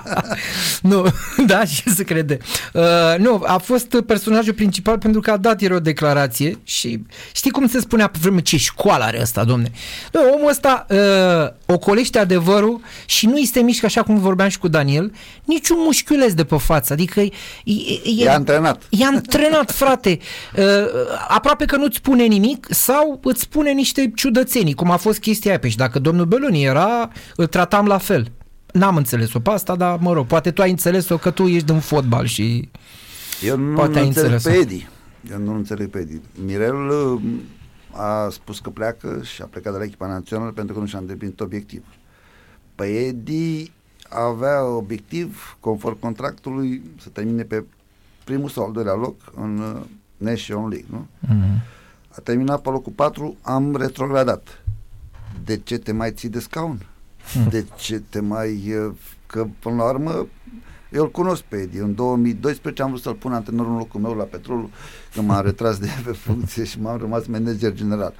[0.82, 1.06] nu,
[1.46, 2.38] da, și se crede.
[2.72, 2.82] Uh,
[3.18, 7.68] nu, a fost personajul principal pentru că a dat el o declarație și știi cum
[7.68, 9.70] se spunea pe vreme, ce școală are ăsta, domne.
[10.12, 14.68] Nu, omul ăsta uh, ocolește adevărul și nu este mișcă așa cum vorbeam și cu
[14.68, 15.12] Daniel,
[15.44, 17.20] niciun mușchiuleț de pe față, adică
[17.64, 17.72] e,
[18.04, 18.82] e, E antrenat.
[18.90, 20.18] E antrenat, frate.
[20.56, 20.64] Uh,
[21.28, 25.58] aproape că nu-ți spune nimic sau îți spune niște ciudățenii, cum a fost chestia aia.
[25.60, 28.32] Păi și dacă domnul Beloni era, îl tratam la fel.
[28.72, 31.78] N-am înțeles-o pe asta, dar mă rog, poate tu ai înțeles-o că tu ești din
[31.78, 32.68] fotbal și...
[33.42, 34.58] Eu nu Poate ai înțeleg înțeles-o.
[34.58, 34.88] pe Edi.
[35.30, 36.20] Eu nu înțeleg pe Edi.
[36.44, 37.20] Mirel uh,
[37.90, 40.98] a spus că pleacă și a plecat de la echipa națională pentru că nu și-a
[40.98, 41.82] îndeplinit obiectiv.
[42.74, 43.70] Pe Edi
[44.08, 47.64] avea obiectiv, conform contractului, să termine pe
[48.24, 49.80] primul sau al doilea loc în uh,
[50.16, 51.06] Nation League, nu?
[51.26, 51.62] Mm-hmm.
[52.08, 54.62] A terminat pe locul 4, am retrogradat.
[55.44, 56.86] De ce te mai ții de scaun?
[57.32, 57.48] Hmm.
[57.48, 58.76] De ce te mai...
[58.76, 58.92] uh,
[59.26, 60.26] Că, până la urmă,
[60.92, 61.78] Eu îl cunosc pe Edi.
[61.78, 64.70] În 2012 am vrut să-l pun antrenorul în locul meu la petrolul,
[65.14, 68.14] când m-am retras de pe funcție și m-am rămas manager general.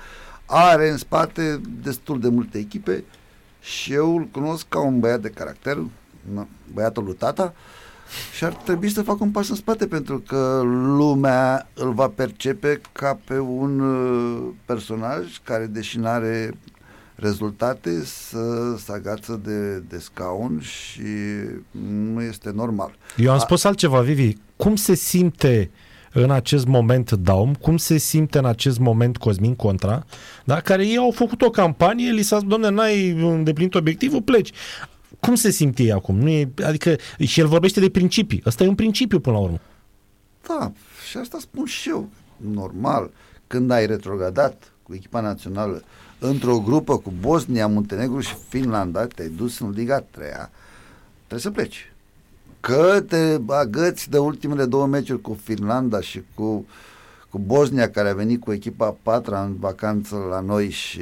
[0.46, 3.04] Are în spate destul de multe echipe
[3.64, 5.78] și eu îl cunosc ca un băiat de caracter,
[6.72, 7.54] băiatul lui tata,
[8.36, 10.60] și ar trebui să facă un pas în spate pentru că
[10.96, 16.54] lumea îl va percepe ca pe un uh, personaj care, deși nu are
[17.14, 21.02] rezultate, să se agață de, de scaun și
[22.12, 22.96] nu este normal.
[23.16, 23.68] Eu am spus A...
[23.68, 24.36] altceva, Vivi.
[24.56, 25.70] Cum se simte
[26.14, 30.04] în acest moment Daum, cum se simte în acest moment Cosmin Contra,
[30.44, 30.60] da?
[30.60, 34.50] care ei au făcut o campanie, li s-a zis, domne, n-ai îndeplinit obiectivul, pleci
[35.20, 36.18] cum se simte ei acum?
[36.18, 38.42] Nu e, adică și el vorbește de principii.
[38.46, 39.60] Ăsta e un principiu până la urmă.
[40.46, 40.72] Da,
[41.08, 42.08] și asta spun și eu.
[42.36, 43.10] Normal,
[43.46, 45.82] când ai retrogradat cu echipa națională
[46.18, 50.28] într-o grupă cu Bosnia, Muntenegru și Finlanda, te-ai dus în Liga 3
[51.16, 51.92] trebuie să pleci.
[52.66, 56.64] Că te agăți de ultimele două meciuri cu Finlanda și cu uh,
[57.34, 61.00] cu Bosnia care a venit cu echipa patra în vacanță la noi și...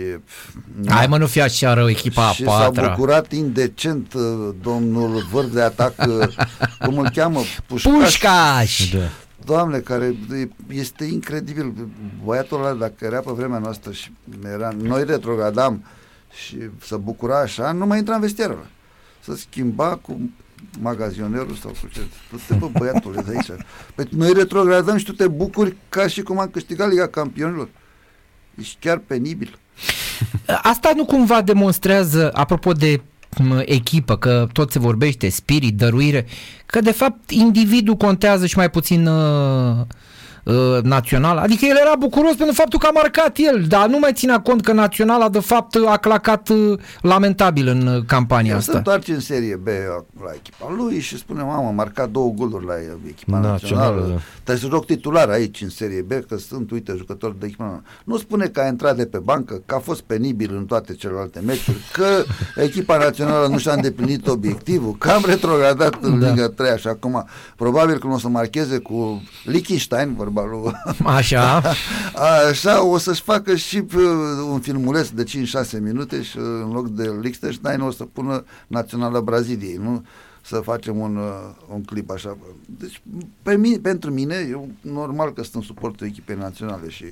[0.88, 2.83] Hai mă, nu fi așa rău echipa și patra.
[2.83, 4.22] s-a bucurat indecent uh,
[4.62, 6.29] domnul vârf de atac, uh,
[6.85, 7.40] cum îl cheamă?
[7.66, 7.94] Pușcaș!
[8.03, 8.90] Pușcaș!
[8.90, 8.98] Da.
[9.44, 10.16] Doamne, care
[10.68, 11.75] este incredibil.
[12.25, 14.12] Băiatul ăla, dacă era pe vremea noastră și
[14.55, 15.85] era, noi retrogradam
[16.46, 18.66] și să bucura așa, nu mai intra în vestierul
[19.20, 20.31] Să schimba cu
[20.81, 22.01] magazionerul sau cu ce.
[22.31, 23.61] Tu te bă, băiatule, de aici.
[23.94, 27.68] Păi noi retrogradăm și tu te bucuri ca și cum am câștigat Liga Campionilor.
[28.55, 29.59] Ești chiar penibil.
[30.62, 33.01] Asta nu cumva demonstrează, apropo de
[33.64, 36.27] echipă, că tot se vorbește, spirit, dăruire,
[36.66, 39.87] că de fapt individul contează și mai puțin uh,
[40.42, 41.37] uh, național.
[41.37, 44.62] Adică el era bucuros pentru faptul că a marcat el, dar nu mai ținea cont
[44.64, 48.70] că naționala de fapt a clacat uh, lamentabil în uh, campania el asta.
[48.70, 49.66] se întoarce în serie B
[50.24, 52.74] la echipa lui și spune, mamă, a marcat două goluri la
[53.09, 53.50] echipa națională.
[53.52, 54.00] națională.
[54.00, 54.20] Da.
[54.35, 57.88] Trebuie să joc titular aici în serie B, că sunt, uite, jucători de echipa națională.
[58.05, 61.40] Nu spune că a intrat de pe bancă, că a fost penibil în toate celelalte
[61.46, 62.24] meciuri, că
[62.57, 66.28] echipa națională nu și-a îndeplinit obiectivul, că am retrogradat în da.
[66.28, 70.72] Liga 3 și acum probabil că nu o să marcheze cu Liechtenstein, vorba lui.
[71.16, 71.62] Așa.
[72.48, 74.02] Așa, o să-și facă și uh,
[74.50, 79.20] un filmuleț de 5-6 minute și uh, în loc de Liechtenstein o să pună Națională
[79.20, 80.04] Braziliei, nu?
[80.44, 82.36] Să facem un, uh, un clip așa.
[82.78, 83.02] Deci,
[83.42, 87.04] pe mine, pentru mine, eu normal că sunt în suportul echipei naționale și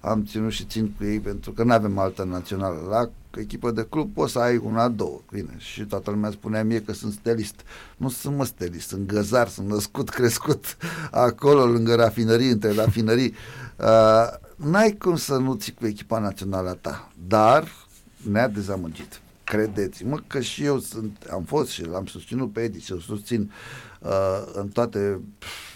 [0.00, 2.76] am ținut și țin cu ei pentru că nu avem altă națională.
[2.88, 5.54] La echipă de club poți să ai una, două, bine.
[5.56, 7.60] Și toată lumea spunea mie că sunt stelist.
[7.96, 10.76] Nu sunt mă stelist, sunt găzar, sunt născut, crescut
[11.10, 13.34] acolo, lângă rafinării, între rafinării.
[13.78, 17.72] Uh, n-ai cum să nu ții cu echipa națională a ta, dar
[18.30, 19.20] ne-a dezamăgit.
[19.44, 23.52] Credeți-mă că și eu sunt, am fost și l-am susținut pe Edi și îl susțin
[24.00, 25.20] uh, în toate,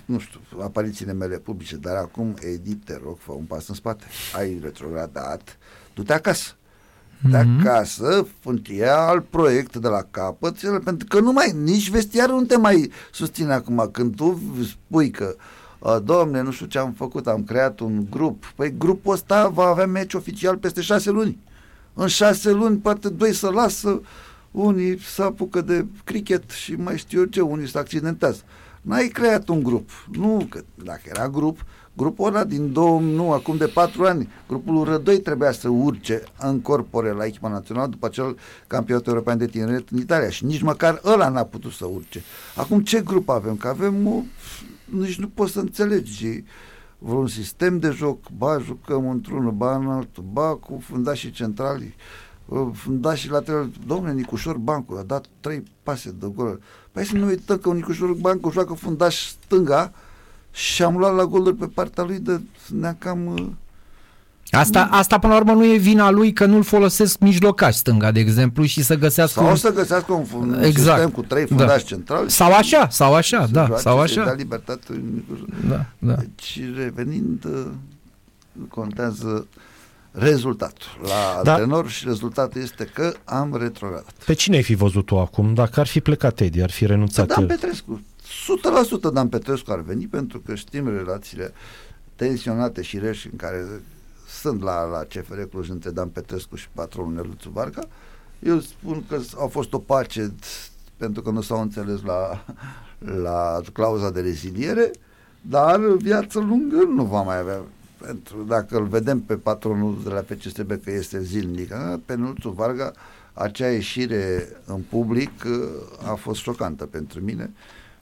[0.04, 4.04] nu știu, aparițiile mele publice, dar acum, Edi, te rog, fă un pas în spate.
[4.36, 5.58] Ai retrogradat,
[5.94, 6.54] du-te acasă
[7.22, 7.60] de mm-hmm.
[7.60, 8.26] acasă,
[8.76, 12.90] ia alt proiect de la capăt, pentru că nu mai, nici vestiarul nu te mai
[13.12, 13.88] susține acum.
[13.92, 15.36] Când tu spui că
[16.04, 18.44] domne, nu știu ce am făcut, am creat un grup.
[18.56, 21.38] Păi grupul ăsta va avea meci oficial peste șase luni.
[21.94, 24.00] În șase luni, poate doi să lasă,
[24.50, 28.40] unii să apucă de cricket și mai știu eu ce, unii să accidentează.
[28.80, 29.90] N-ai creat un grup.
[30.12, 34.84] Nu, că dacă era grup, Grupul ăla din două, nu, acum de patru ani, grupul
[34.84, 39.88] Rădoi trebuia să urce în corpore la echipa națională după acel campionat european de tineret
[39.88, 42.22] în Italia și nici măcar ăla n-a putut să urce.
[42.56, 43.56] Acum ce grup avem?
[43.56, 44.22] Că avem o,
[44.84, 46.44] nici nu poți să înțelegi
[46.98, 51.94] vreun sistem de joc, ba jucăm într-unul, ba în altul, ba cu fundașii centrali,
[52.72, 53.72] fundașii laterali.
[53.86, 56.60] Domnule, Nicușor Bancu a dat trei pase de gol.
[56.92, 59.92] Păi să nu uităm că un Nicușor Bancu joacă fundaș stânga,
[60.52, 62.40] și am luat la goluri pe partea lui de
[62.80, 63.26] ne cam...
[63.26, 63.46] Uh,
[64.50, 68.20] asta, asta până la urmă nu e vina lui că nu-l folosesc mijlocaș stânga, de
[68.20, 69.40] exemplu, și să găsească...
[69.40, 69.56] Sau un...
[69.56, 70.98] să găsească un, un exact.
[70.98, 71.88] sistem cu trei fundași da.
[71.88, 72.30] centrali.
[72.30, 74.24] Sau așa, sau așa, da, sau așa.
[74.24, 75.02] Da libertate.
[75.68, 76.14] Da, da.
[76.14, 77.66] Deci, revenind, uh,
[78.68, 79.46] contează
[80.12, 81.52] rezultatul la da.
[81.52, 84.12] antrenor și rezultatul este că am retrogradat.
[84.26, 85.54] Pe cine ai fi văzut tu acum?
[85.54, 88.00] Dacă ar fi plecat Edi, ar fi renunțat Dan Petrescu.
[89.08, 91.52] 100% Dan Petrescu ar veni pentru că știm relațiile
[92.16, 93.66] tensionate și reși în care
[94.28, 97.82] sunt la, la CFR Cluj între Dan Petrescu și patronul Neluțu Varga.
[98.38, 100.34] Eu spun că au fost o pace
[100.96, 102.44] pentru că nu s-au înțeles la,
[102.98, 104.90] la clauza de reziliere,
[105.40, 107.60] dar viață lungă nu va mai avea.
[107.98, 111.72] Pentru, dacă îl vedem pe patronul de la PCSB că este zilnic,
[112.04, 112.92] pe Neluțu Varga,
[113.32, 115.30] acea ieșire în public
[116.10, 117.50] a fost șocantă pentru mine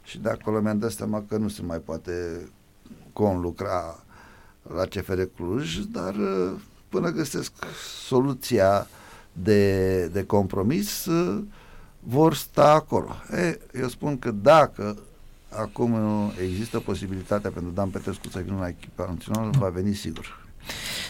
[0.08, 2.12] și de acolo mi-am dat seama că nu se mai poate
[3.12, 4.04] conlucra
[4.74, 6.52] la CFR Cluj, dar uh,
[6.88, 7.52] până găsesc
[8.06, 8.86] soluția
[9.32, 11.42] de, de compromis, uh,
[12.00, 13.16] vor sta acolo.
[13.32, 14.98] E, eu spun că dacă
[15.48, 15.94] acum
[16.42, 20.47] există posibilitatea pentru Dan Petrescu să vină la echipa națională, va veni sigur.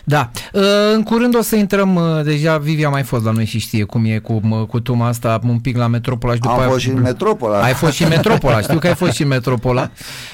[0.05, 0.31] Da.
[0.53, 0.63] Uh,
[0.95, 3.85] în curând o să intrăm, uh, deja Vivi a mai fost la noi și știe
[3.85, 6.69] cum e cu, cu tuma asta, un pic la Metropola și după Am aia...
[6.69, 7.63] fost și în Metropola.
[7.63, 9.91] Ai fost și în Metropola, știu că ai fost și în Metropola.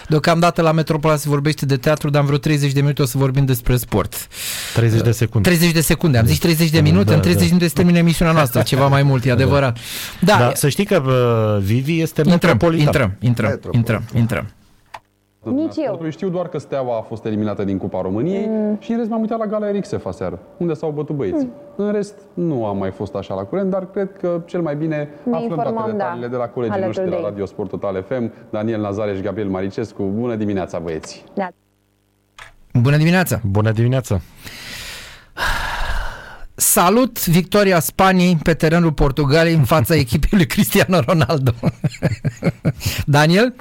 [0.08, 3.18] Deocamdată la Metropola se vorbește de teatru, dar în vreo 30 de minute o să
[3.18, 4.28] vorbim despre sport.
[4.74, 5.48] 30 de secunde.
[5.48, 7.98] 30 de secunde, am zis 30 de minute, da, în 30 de minute se termine
[7.98, 9.78] emisiunea noastră, ceva mai mult, e adevărat.
[10.20, 12.86] Da, da să știi că uh, Vivi este intrăm, metropolitan.
[12.86, 14.46] Intrăm, intrăm, intrăm, intrăm.
[15.50, 16.08] Nici eu.
[16.08, 18.76] Știu doar că Steaua a fost eliminată din Cupa României mm.
[18.80, 21.50] și în rest m-am uitat la Gala Erixef aseară, unde s-au bătut băieții.
[21.76, 21.84] Mm.
[21.84, 25.08] În rest nu am mai fost așa la curent, dar cred că cel mai bine
[25.22, 28.32] ne aflăm toate detaliile da, de la colegii noștri de la Radio Sport Total FM,
[28.50, 30.02] Daniel Nazareș și Gabriel Maricescu.
[30.02, 31.24] Bună dimineața, băieți!
[31.34, 31.48] Da.
[32.72, 33.40] Bună dimineața!
[33.44, 34.20] Bună dimineața!
[36.56, 41.50] Salut victoria Spaniei pe terenul Portugaliei în fața echipei lui Cristiano Ronaldo.
[43.06, 43.54] Daniel?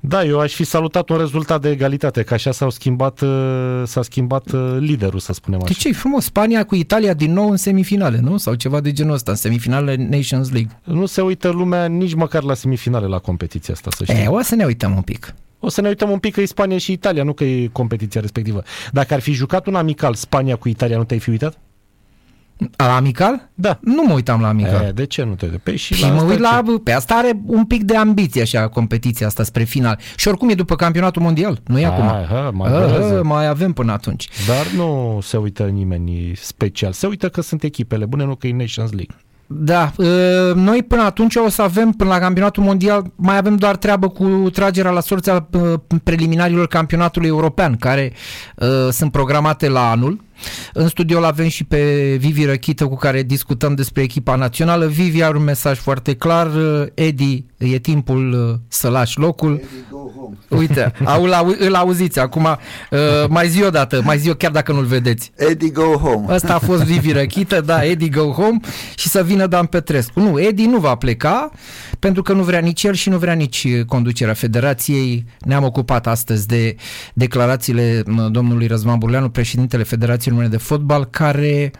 [0.00, 4.02] Da, eu aș fi salutat un rezultat de egalitate, că așa s-au schimbat, uh, s-a
[4.02, 5.72] schimbat uh, liderul, să spunem așa.
[5.72, 6.24] De ce e frumos?
[6.24, 8.36] Spania cu Italia din nou în semifinale, nu?
[8.36, 10.80] Sau ceva de genul ăsta, în semifinale Nations League.
[10.84, 14.22] Nu se uită lumea nici măcar la semifinale la competiția asta, să știi.
[14.22, 15.34] E, o să ne uităm un pic.
[15.58, 18.20] O să ne uităm un pic că e Spania și Italia, nu că e competiția
[18.20, 18.62] respectivă.
[18.92, 21.58] Dacă ar fi jucat un amical Spania cu Italia, nu te-ai fi uitat?
[22.76, 23.48] La amical?
[23.54, 23.78] Da.
[23.82, 24.82] Nu mă uitam la amical.
[24.82, 26.62] E, de ce nu te Pe păi și, și la mă uit la...
[26.66, 26.78] Ce?
[26.78, 29.98] Pe asta are un pic de ambiție așa competiția asta spre final.
[30.16, 31.60] Și oricum e după campionatul mondial.
[31.66, 32.04] Nu e acum.
[32.04, 34.28] Ha, mai, ha, mai avem până atunci.
[34.46, 36.92] Dar nu se uită nimeni special.
[36.92, 39.16] Se uită că sunt echipele bune, nu că e Nations League.
[39.52, 43.76] Da, ă, noi până atunci o să avem, până la campionatul mondial, mai avem doar
[43.76, 48.12] treabă cu tragerea la sorția ă, preliminarilor campionatului european, care
[48.56, 50.20] uh, sunt programate la anul.
[50.72, 54.86] În studio l avem și pe Vivi Răchită cu care discutăm despre echipa națională.
[54.86, 56.50] Vivi are un mesaj foarte clar.
[56.94, 59.52] Edi, e timpul să lași locul.
[59.52, 60.00] Eddie,
[60.48, 61.24] Uite, au,
[61.58, 62.44] îl auziți acum.
[62.44, 62.98] Uh,
[63.28, 65.32] mai zi o dată, mai zi o chiar dacă nu-l vedeți.
[65.36, 66.32] Eddie Go Home.
[66.32, 68.60] Asta a fost Vivi Răchită, da, Eddie Go Home
[68.96, 70.20] și să vină Dan Petrescu.
[70.20, 71.50] Nu, Eddie nu va pleca
[72.00, 75.24] pentru că nu vrea nici el și nu vrea nici conducerea federației.
[75.40, 76.76] Ne-am ocupat astăzi de
[77.14, 81.70] declarațiile domnului Răzvan Burleanu, președintele Federației Române de Fotbal, care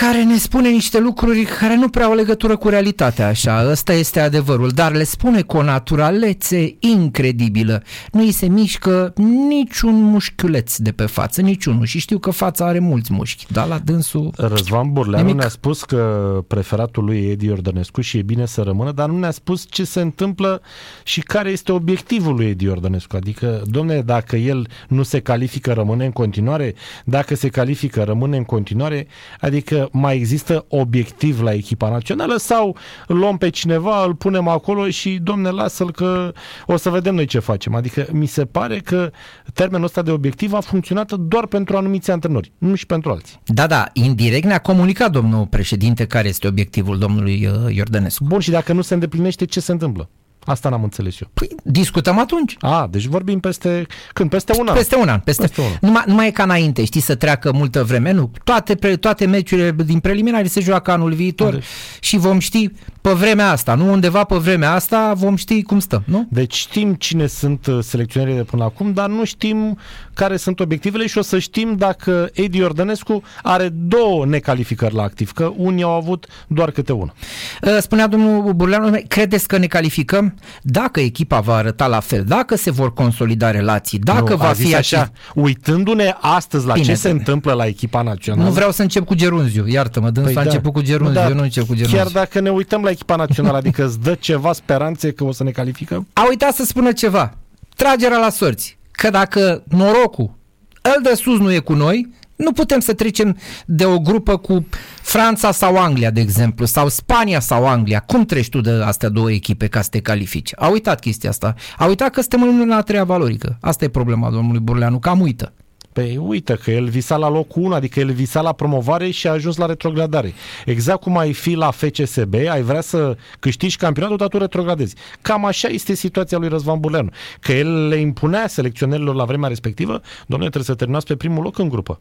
[0.00, 4.20] care ne spune niște lucruri care nu prea au legătură cu realitatea așa, ăsta este
[4.20, 7.82] adevărul, dar le spune cu o naturalețe incredibilă.
[8.12, 9.12] Nu îi se mișcă
[9.48, 13.78] niciun mușchiuleț de pe față, niciunul și știu că fața are mulți mușchi, dar la
[13.78, 14.30] dânsul...
[14.36, 15.40] Răzvan Burleanu nimic.
[15.40, 19.18] ne-a spus că preferatul lui e Edi Ordănescu și e bine să rămână, dar nu
[19.18, 20.62] ne-a spus ce se întâmplă
[21.04, 23.16] și care este obiectivul lui Edi Ordănescu.
[23.16, 26.74] Adică, domne, dacă el nu se califică, rămâne în continuare,
[27.04, 29.06] dacă se califică, rămâne în continuare,
[29.40, 34.88] adică mai există obiectiv la echipa națională sau îl luăm pe cineva, îl punem acolo
[34.88, 36.32] și domne lasă-l că
[36.66, 37.74] o să vedem noi ce facem.
[37.74, 39.10] Adică mi se pare că
[39.54, 43.40] termenul ăsta de obiectiv a funcționat doar pentru anumiți antrenori, nu și pentru alții.
[43.44, 48.24] Da, da, indirect ne-a comunicat domnul președinte care este obiectivul domnului uh, Iordănescu.
[48.24, 50.08] Bun, și dacă nu se îndeplinește, ce se întâmplă?
[50.44, 51.28] Asta n-am înțeles eu.
[51.34, 52.56] Păi discutăm atunci.
[52.60, 54.30] A, deci vorbim peste, când?
[54.30, 54.74] Peste un an.
[54.74, 55.18] Peste un an.
[55.18, 55.76] Peste, peste un an.
[55.80, 58.10] Numai, numai e ca înainte, știi, să treacă multă vreme.
[58.10, 61.64] Nu, toate, pre, toate meciurile din preliminari se joacă anul viitor deci.
[62.00, 62.70] și vom ști
[63.02, 63.92] pe vremea asta, nu?
[63.92, 66.26] Undeva pe vremea asta vom ști cum stăm, nu?
[66.30, 69.78] Deci știm cine sunt uh, selecționerii de până acum, dar nu știm
[70.14, 75.32] care sunt obiectivele și o să știm dacă Edi Iordănescu are două necalificări la activ,
[75.32, 77.14] că unii au avut doar câte una.
[77.62, 80.34] Uh, spunea domnul Burleanu, credeți că ne calificăm?
[80.62, 84.74] Dacă echipa va arăta la fel, dacă se vor consolida relații, dacă nu, va fi
[84.74, 85.10] așa...
[85.34, 88.48] Uitându-ne astăzi la Bine, ce se întâmplă la echipa națională...
[88.48, 90.50] Nu vreau să încep cu Gerunziu, iartă-mă, dânsul păi a da.
[90.50, 91.98] început cu Gerunziu, da, eu nu încep cu Gerunziu.
[91.98, 95.42] Chiar dacă ne uităm la echipa națională, adică îți dă ceva speranțe că o să
[95.42, 96.06] ne calificăm?
[96.12, 97.34] A uitat să spună ceva.
[97.76, 98.78] Tragerea la sorți.
[98.90, 100.34] Că dacă norocul,
[100.82, 104.66] el de sus nu e cu noi, nu putem să trecem de o grupă cu
[105.02, 108.00] Franța sau Anglia, de exemplu, sau Spania sau Anglia.
[108.00, 110.52] Cum treci tu de astea două echipe ca să te califici?
[110.56, 111.54] A uitat chestia asta.
[111.76, 113.56] A uitat că suntem în a treia valorică.
[113.60, 115.52] Asta e problema domnului Burleanu, cam uită.
[115.92, 119.30] Păi uite că el visa la locul 1, adică el visa la promovare și a
[119.30, 120.32] ajuns la retrogradare.
[120.64, 124.94] Exact cum ai fi la FCSB, ai vrea să câștigi campionatul, dar tu retrogradezi.
[125.22, 127.10] Cam așa este situația lui Răzvan Burleanu.
[127.40, 131.58] Că el le impunea selecționerilor la vremea respectivă, domnule, trebuie să terminați pe primul loc
[131.58, 132.00] în grupă.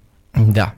[0.54, 0.76] Da.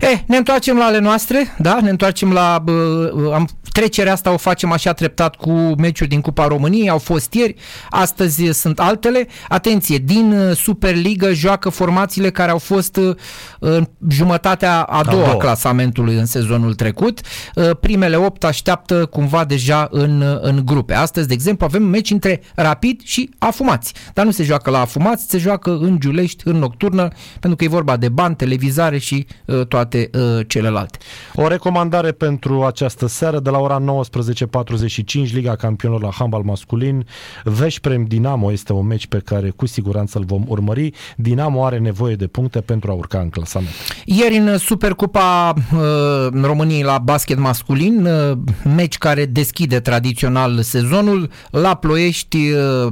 [0.00, 1.78] Eh, ne întoarcem la ale noastre, da?
[1.82, 2.64] Ne întoarcem la...
[2.66, 7.32] Uh, am trecerea asta o facem așa treptat cu meciuri din Cupa României, au fost
[7.32, 7.54] ieri,
[7.90, 9.26] astăzi sunt altele.
[9.48, 13.16] Atenție, din uh, Superliga joacă formațiile care au fost uh,
[13.58, 17.20] în jumătatea a doua, a doua clasamentului în sezonul trecut.
[17.54, 20.94] Uh, primele opt așteaptă cumva deja în, în grupe.
[20.94, 23.94] Astăzi, de exemplu, avem meci între Rapid și Afumați.
[24.12, 27.08] Dar nu se joacă la Afumați, se joacă în Giulești, în nocturnă,
[27.40, 30.98] pentru că e vorba de bani, televizare și uh, toate uh, celelalte.
[31.34, 37.06] O recomandare pentru această seară de la ora 19.45, Liga Campionilor la handbal masculin.
[37.44, 40.90] Veșprem Dinamo este un meci pe care cu siguranță îl vom urmări.
[41.16, 43.74] Dinamo are nevoie de puncte pentru a urca în clasament.
[44.04, 48.38] Ieri în Supercupa uh, României la basket masculin, uh,
[48.74, 52.88] meci care deschide tradițional sezonul, la Ploiești uh,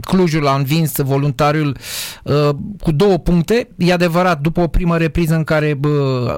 [0.00, 1.76] Clujul a învins voluntariul
[2.22, 2.48] uh,
[2.80, 3.68] cu două puncte.
[3.76, 5.90] E adevărat, după o primă repriză în care uh,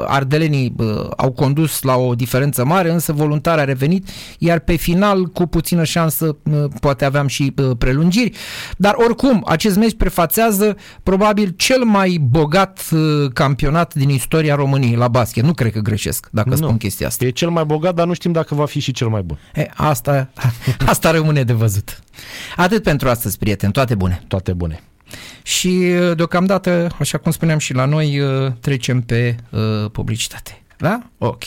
[0.06, 5.24] ardelenii uh, au condus la o diferență mare, însă voluntar a revenit, iar pe final,
[5.24, 8.36] cu puțină șansă, uh, poate aveam și uh, prelungiri.
[8.76, 15.08] Dar oricum, acest meci prefațează probabil cel mai bogat uh, campionat din istoria României la
[15.08, 15.44] basket.
[15.44, 16.56] Nu cred că greșesc dacă nu.
[16.56, 17.24] spun chestia asta.
[17.24, 19.38] E cel mai bogat, dar nu știm dacă va fi și cel mai bun.
[19.54, 20.30] E, asta,
[20.86, 22.02] asta rămâne de văzut.
[22.56, 23.72] Atât pentru astăzi, prieteni.
[23.72, 24.22] Toate bune.
[24.28, 24.80] Toate bune.
[25.42, 28.20] Și deocamdată, așa cum spuneam și la noi,
[28.60, 30.62] trecem pe uh, publicitate.
[30.76, 31.02] Da?
[31.18, 31.42] Ok.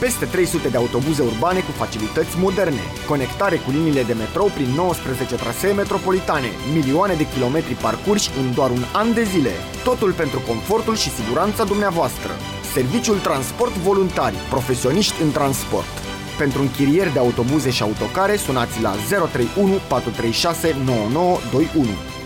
[0.00, 5.34] Peste 300 de autobuze urbane cu facilități moderne, conectare cu liniile de metrou prin 19
[5.34, 9.50] trasee metropolitane, milioane de kilometri parcurși în doar un an de zile.
[9.84, 12.32] Totul pentru confortul și siguranța dumneavoastrstră.
[12.72, 15.94] Serviciul Transport Voluntari, profesioniști în transport.
[16.38, 18.92] Pentru închirieri de autobuze și autocare, sunați la
[19.32, 22.19] 031 436 9921.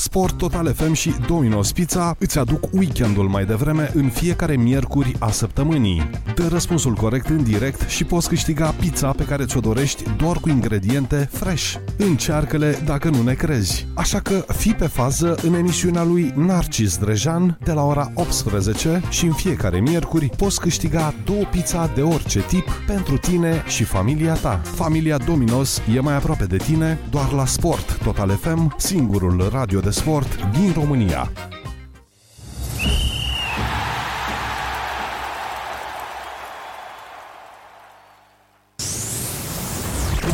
[0.00, 5.30] Sport Total FM și Domino's Pizza îți aduc weekendul mai devreme în fiecare miercuri a
[5.30, 6.10] săptămânii.
[6.34, 10.48] Dă răspunsul corect în direct și poți câștiga pizza pe care ți-o dorești doar cu
[10.48, 11.74] ingrediente fresh.
[11.96, 13.86] Încearcă-le dacă nu ne crezi.
[13.94, 19.24] Așa că fii pe fază în emisiunea lui Narcis Drejan de la ora 18 și
[19.24, 24.60] în fiecare miercuri poți câștiga două pizza de orice tip pentru tine și familia ta.
[24.64, 29.89] Familia Dominos e mai aproape de tine doar la Sport Total FM, singurul radio de
[29.92, 31.30] sport din România.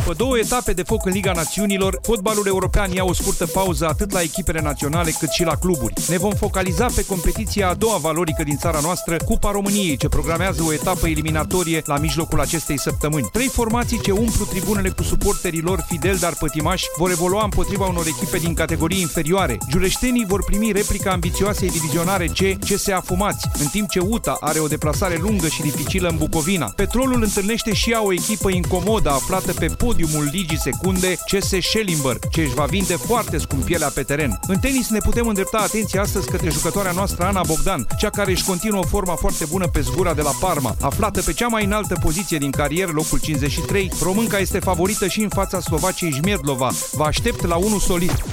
[0.07, 4.11] După două etape de foc în Liga Națiunilor, fotbalul european ia o scurtă pauză atât
[4.11, 5.93] la echipele naționale cât și la cluburi.
[6.07, 10.63] Ne vom focaliza pe competiția a doua valorică din țara noastră, Cupa României, ce programează
[10.63, 13.29] o etapă eliminatorie la mijlocul acestei săptămâni.
[13.31, 18.05] Trei formații ce umplu tribunele cu suporterii lor fideli, dar pătimași, vor evolua împotriva unor
[18.07, 19.57] echipe din categorii inferioare.
[19.69, 24.67] Giuleștenii vor primi replica ambițioasei divizionare C, CS Afumați, în timp ce UTA are o
[24.67, 26.73] deplasare lungă și dificilă în Bucovina.
[26.75, 32.17] Petrolul întâlnește și ea o echipă incomodă aflată pe pod podiumul Ligii Secunde CS Schellimber,
[32.31, 34.39] ce își va vinde foarte scump pielea pe teren.
[34.47, 38.45] În tenis ne putem îndrepta atenția astăzi către jucătoarea noastră Ana Bogdan, cea care își
[38.45, 40.75] continuă forma foarte bună pe zgura de la Parma.
[40.81, 45.29] Aflată pe cea mai înaltă poziție din carieră, locul 53, românca este favorită și în
[45.29, 46.69] fața Slovaciei Jmiedlova.
[46.91, 48.23] Vă aștept la unul solid.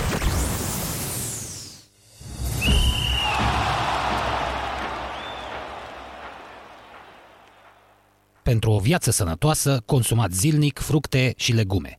[8.44, 11.98] Pentru o viață sănătoasă, consumați zilnic fructe și legume.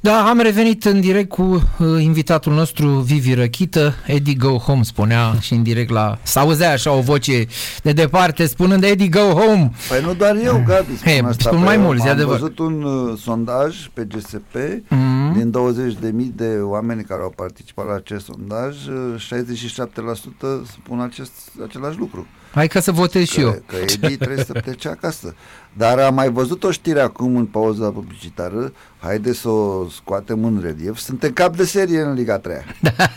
[0.00, 5.34] Da, am revenit în direct cu uh, invitatul nostru Vivi Răchită, Eddie Go Home spunea
[5.40, 6.18] și în direct la...
[6.22, 7.46] S-auzea așa o voce
[7.82, 9.70] de departe spunând Eddie Go Home.
[9.88, 11.48] Păi nu doar eu, Gabi, spun Hey, asta.
[11.50, 12.40] spun mai Păi mulți, e Am adevărat.
[12.40, 14.54] văzut un uh, sondaj pe GSP
[14.88, 15.32] Mhm.
[15.36, 21.32] din 20.000 de oameni care au participat la acest sondaj, uh, 67% spun acest,
[21.66, 22.26] același lucru.
[22.54, 23.62] Hai ca să votez și că, eu.
[23.66, 25.34] Că Edi trebuie să plece acasă.
[25.76, 30.60] Dar am mai văzut o știre acum în pauza publicitară, haide să o scoatem în
[30.62, 32.56] relief, suntem cap de serie în Liga 3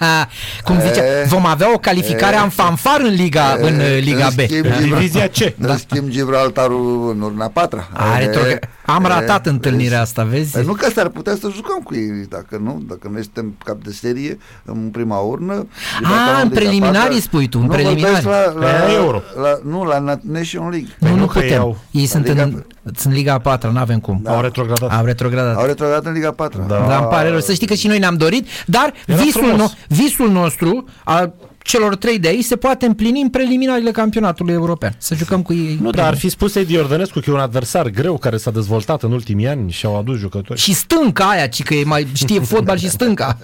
[0.65, 4.27] Cum zicea, E, vom avea o calificare e, în fanfar în Liga, în uh, Liga
[4.35, 4.39] B.
[4.39, 5.37] schimb, Divizia C.
[5.59, 7.87] În schimb, Gibraltarul în urna patra.
[7.93, 10.51] A, E, retrogra- Am e, ratat întâlnirea asta, vezi?
[10.51, 13.83] Păi nu că s-ar putea să jucăm cu ei, dacă nu, dacă noi suntem cap
[13.83, 15.67] de serie în prima urnă.
[16.03, 18.25] Ah, în preliminarii spui tu, în nu, vorbesc preliminari.
[18.25, 19.21] La, la, Pe Euro.
[19.41, 20.87] La, nu, la Na- Nation League.
[20.99, 21.61] Nu, Păi nu nu, că ei putem.
[21.61, 22.63] au- Ei sunt Liga- în,
[22.95, 24.19] sunt Liga a patra, nu avem cum.
[24.23, 24.35] Da.
[24.35, 24.91] Au retrogradat.
[24.99, 25.55] Au retrogradat.
[25.57, 26.65] Au retrogradat în Liga 4.
[26.67, 26.85] Da.
[26.87, 27.39] Dar îmi pare rău.
[27.39, 29.71] Să știi că și noi ne-am dorit, dar Era visul, frumos.
[29.73, 31.33] no- visul nostru a
[31.67, 34.95] celor trei de aici se poate împlini în preliminarele campionatului european.
[34.97, 35.77] Să jucăm cu ei.
[35.81, 39.03] Nu, dar ar fi spus Edi Ordănescu că e un adversar greu care s-a dezvoltat
[39.03, 40.59] în ultimii ani și au adus jucători.
[40.59, 43.37] Și stânca aia, ci că e mai știe fotbal și stânca.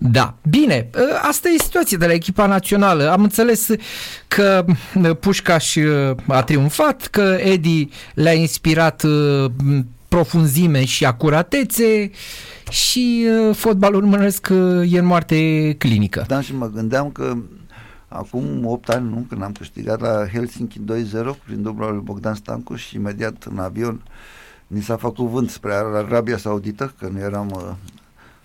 [0.00, 3.10] Da, bine, ă, asta e situația de la echipa națională.
[3.10, 3.66] Am înțeles
[4.28, 4.64] că
[5.04, 9.04] ă, Pușcaș ă, a triumfat, că Edi le-a inspirat
[10.08, 12.10] profunzime și acuratețe
[12.70, 14.48] și fotbalul românesc
[14.84, 16.24] e în moarte clinică.
[16.26, 17.36] Da, și mă gândeam că
[18.08, 20.82] acum 8 ani, nu, când am câștigat la Helsinki 2-0
[21.44, 24.02] prin dubla lui Bogdan Stancu și imediat în avion
[24.66, 27.76] ni s-a făcut vânt spre Arabia Saudită, că nu eram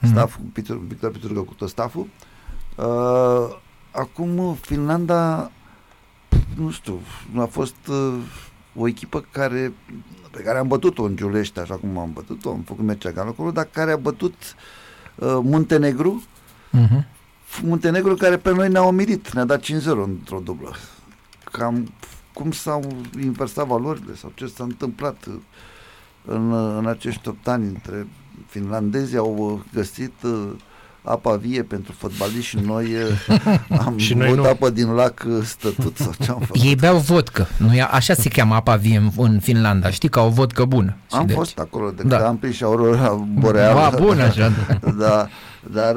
[0.04, 0.12] Mhm.
[0.12, 0.54] staff, mm-hmm.
[0.54, 2.08] Victor, Victor Pițurcă cu tot stafful.
[2.76, 3.56] Uh,
[3.92, 5.52] acum Finlanda,
[6.56, 7.00] nu știu,
[7.38, 8.14] a fost uh,
[8.76, 9.74] o echipă care
[10.34, 13.68] pe care am bătut-o în Giulești, așa cum am bătut-o, am făcut meciul acolo, dar
[13.72, 14.34] care a bătut
[15.16, 16.24] uh, Muntenegru,
[16.78, 17.04] uh-huh.
[17.64, 19.66] Muntenegru care pe noi ne-a omirit, ne-a dat 5-0
[20.04, 20.76] într-o dublă.
[21.52, 21.94] Cam
[22.34, 25.28] cum s-au inversat valorile sau ce s-a întâmplat
[26.26, 28.08] în, în acești 8 ani între
[28.48, 30.52] finlandezii au uh, găsit uh,
[31.04, 32.86] apa vie pentru fotbaliști și noi
[33.30, 34.44] uh, am și noi nu.
[34.44, 36.62] apă din lac stătut sau ce am făcut.
[36.64, 40.22] Ei beau vodcă, nu e, așa se cheamă apa vie în, în Finlanda, știi, ca
[40.22, 40.96] o vodcă bună.
[41.10, 41.36] Am deci.
[41.36, 42.28] fost acolo, de da.
[42.28, 43.74] am prins și aurora boreală.
[43.74, 44.52] Ba, bun așa.
[45.00, 45.28] da,
[45.72, 45.96] dar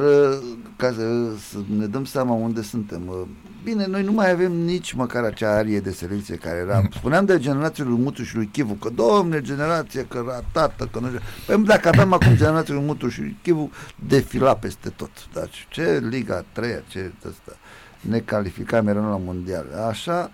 [0.77, 1.03] ca să,
[1.51, 3.29] să ne dăm seama unde suntem.
[3.67, 6.79] Bine, noi nu mai avem nici măcar acea arie de selecție care era.
[6.79, 6.89] Mm.
[6.95, 11.09] Spuneam de generația lui Mutuș și lui Chivu, că domne, generație, că ratată, că nu
[11.47, 13.71] Păi dacă avem acum generația lui Mutuș și lui Chivu,
[14.09, 15.11] defila peste tot.
[15.33, 17.57] Dar ce Liga 3 ce ăsta,
[18.01, 19.67] ne calificam, eram la mondial.
[19.89, 20.31] Așa,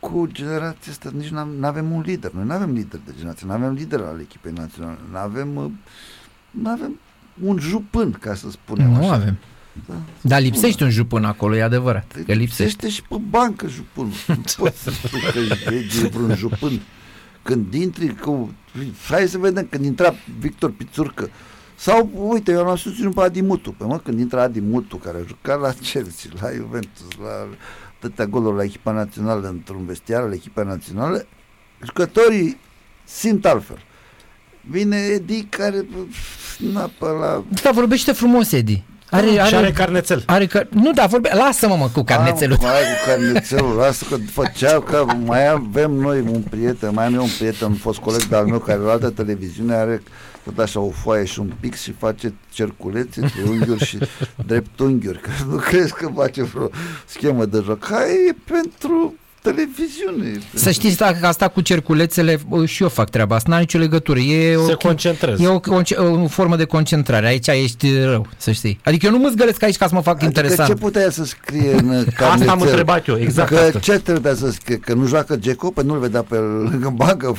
[0.00, 2.30] cu generația asta nici nu avem un lider.
[2.32, 5.78] Noi nu avem lider de generație, nu avem lider al echipei naționale, nu avem,
[6.50, 6.98] nu avem
[7.44, 9.12] un jupân, ca să spunem nu așa.
[9.12, 9.36] avem.
[9.86, 12.12] Da, Dar lipsește un jupân acolo, e adevărat.
[12.12, 12.34] Că lipsește.
[12.34, 14.06] lipsește și pe bancă jupân.
[14.26, 15.20] Nu poți să spui
[15.64, 16.80] că e vreun jupân.
[17.42, 18.54] Când intri cu...
[19.08, 21.30] Hai să vedem, când intra Victor Pițurcă,
[21.80, 23.72] sau, uite, eu l-am susținut pe Adi Mutu.
[23.72, 27.48] Păi mă, când intra Adi Mutu, care a jucat la Chelsea, la Juventus, la
[27.96, 31.26] atâtea goluri la echipa națională, într-un vestiar la echipa națională,
[31.84, 32.56] jucătorii
[33.04, 33.78] simt altfel.
[34.60, 35.86] Vine Edi care
[36.72, 37.44] napă la...
[37.62, 38.82] Da, vorbește frumos, Edi.
[39.10, 40.22] Are, are, și are carnețel.
[40.26, 40.66] Are car...
[40.70, 41.30] Nu, da, vorbe...
[41.34, 42.56] lasă-mă mă cu carnețelul.
[42.60, 47.14] Am, mai cu carnețelul, lasă că făceau că mai avem noi un prieten, mai am
[47.14, 50.02] eu un prieten, un fost coleg de-al meu care la altă televiziune are
[50.44, 53.98] tot așa o foaie și un pix și face cerculețe, triunghiuri și
[54.46, 55.20] dreptunghiuri.
[55.20, 56.70] Că nu crezi că face vreo
[57.06, 57.86] schemă de joc.
[57.86, 60.38] Hai, e pentru televiziune.
[60.54, 64.18] Să știți că asta cu cerculețele și eu fac treaba asta, n-are nicio legătură.
[64.18, 65.42] E Se o, concentrează.
[65.42, 65.60] E o,
[65.96, 67.26] o, o, formă de concentrare.
[67.26, 68.78] Aici ești rău, să știi.
[68.84, 70.68] Adică eu nu mă zgălesc aici ca să mă fac adică interesant.
[70.68, 71.90] ce putea să scrie în
[72.30, 73.78] Asta am întrebat eu, exact că asta.
[73.78, 74.76] Ce trebuia să scrie?
[74.76, 75.70] Că nu joacă Geco?
[75.70, 77.34] Păi nu-l vedea pe lângă bancă.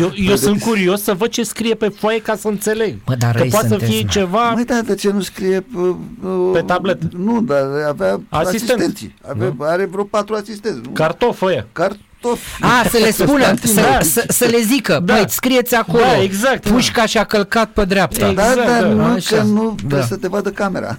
[0.00, 2.96] Eu, eu sunt curios să văd ce scrie pe foaie ca să înțeleg.
[3.06, 4.08] Mă, dar că poate să fie mă.
[4.10, 4.50] ceva...
[4.50, 5.66] Măi, dar de ce nu scrie...
[5.74, 7.08] Uh, pe tabletă?
[7.16, 8.78] Nu, dar avea Asistent.
[8.78, 9.14] asistenții.
[9.28, 10.80] Avea, are vreo patru asistenți.
[10.84, 10.90] Nu?
[11.24, 11.66] Cartof ăia.
[11.72, 12.62] Cartofi.
[12.62, 15.14] A, să le spună, să, să, să le zică, da.
[15.14, 17.06] băi, scrieți acolo, da, exact, pușca da.
[17.06, 18.28] și-a călcat pe dreapta.
[18.28, 19.74] Exact, da, dar da, nu, că nu da.
[19.76, 20.98] trebuie să te vadă camera.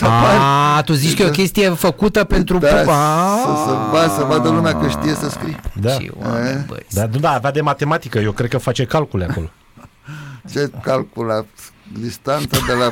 [0.76, 2.58] A, tu zici că e o chestie făcută pentru...
[2.58, 2.84] Da, să,
[3.66, 5.60] să, va, să vadă lumea că știe să scrie.
[5.80, 5.96] Da.
[6.22, 9.50] Oameni, da, da, avea de matematică, eu cred că face calcule acolo.
[10.52, 11.44] Ce calcula
[12.00, 12.88] distanța de la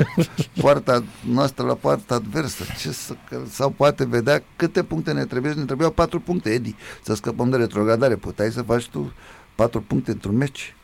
[0.61, 2.63] poarta noastră la poarta adversă.
[2.79, 3.15] Ce să,
[3.49, 5.51] sau poate vedea câte puncte ne trebuie.
[5.51, 8.15] Ne trebuiau patru puncte, Edi, să scăpăm de retrogradare.
[8.15, 9.13] Puteai să faci tu
[9.55, 10.75] patru puncte într-un meci.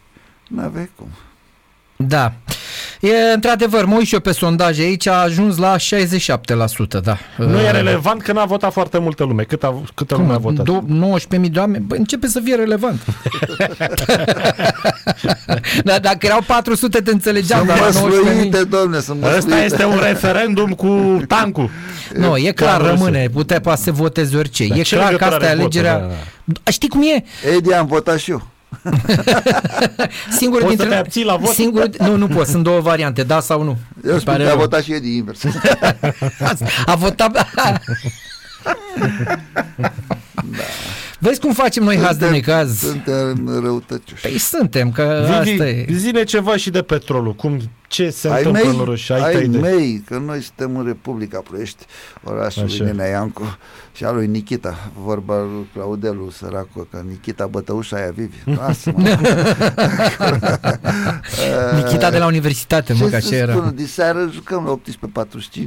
[0.47, 1.07] Nu aveai cum.
[2.07, 2.33] Da.
[2.99, 5.79] E, într-adevăr, mă uit și eu pe sondaje aici, a ajuns la 67%,
[7.03, 7.17] da.
[7.37, 9.43] Nu e relevant că n-a votat foarte multă lume.
[9.43, 10.65] Cât a, câtă lume a votat?
[10.65, 11.83] 19.000 de oameni?
[11.87, 13.01] Bă, începe să fie relevant.
[15.83, 17.67] da, dacă erau 400, te înțelegeam.
[17.67, 19.37] Sunt măsluite, domne, sunt măsluite.
[19.37, 21.69] Ăsta este un referendum cu tancul.
[22.13, 23.29] Nu, e clar, rămâne.
[23.33, 24.67] Putea poate să votezi orice.
[24.67, 26.09] Dar e clar că asta e alegerea...
[26.71, 27.23] Știi cum e?
[27.55, 28.47] Edi, am votat și eu.
[30.39, 30.87] singur poți dintre...
[30.87, 31.53] să te abții la vot?
[31.53, 31.89] Singur...
[31.97, 33.77] Nu, nu pot, sunt două variante, da sau nu.
[34.05, 35.43] Eu spun că a votat și Edi invers.
[36.85, 37.31] a votat...
[37.53, 37.79] da.
[41.19, 42.77] Vezi cum facem noi haz de necaz?
[42.77, 44.21] Suntem răutăcioși.
[44.21, 45.85] Păi suntem, că Vivi, asta e.
[45.91, 47.33] Zine ceva și de petrolul.
[47.33, 49.23] Cum, ce se ai întâmplă mei, în Roșia?
[49.23, 51.85] Ai, ai mei, că noi suntem în Republica Ploiești,
[52.23, 53.57] orașul lui Nenea Iancu
[53.93, 58.37] și a lui Nikita, vorba lui Claudelu, săracul, că Nikita bătăușa aia vivi.
[58.59, 58.93] lasă
[61.83, 63.53] Nikita de la universitate, mă, că așa era.
[63.53, 64.79] Spun, diseară jucăm la
[65.25, 65.59] 18.45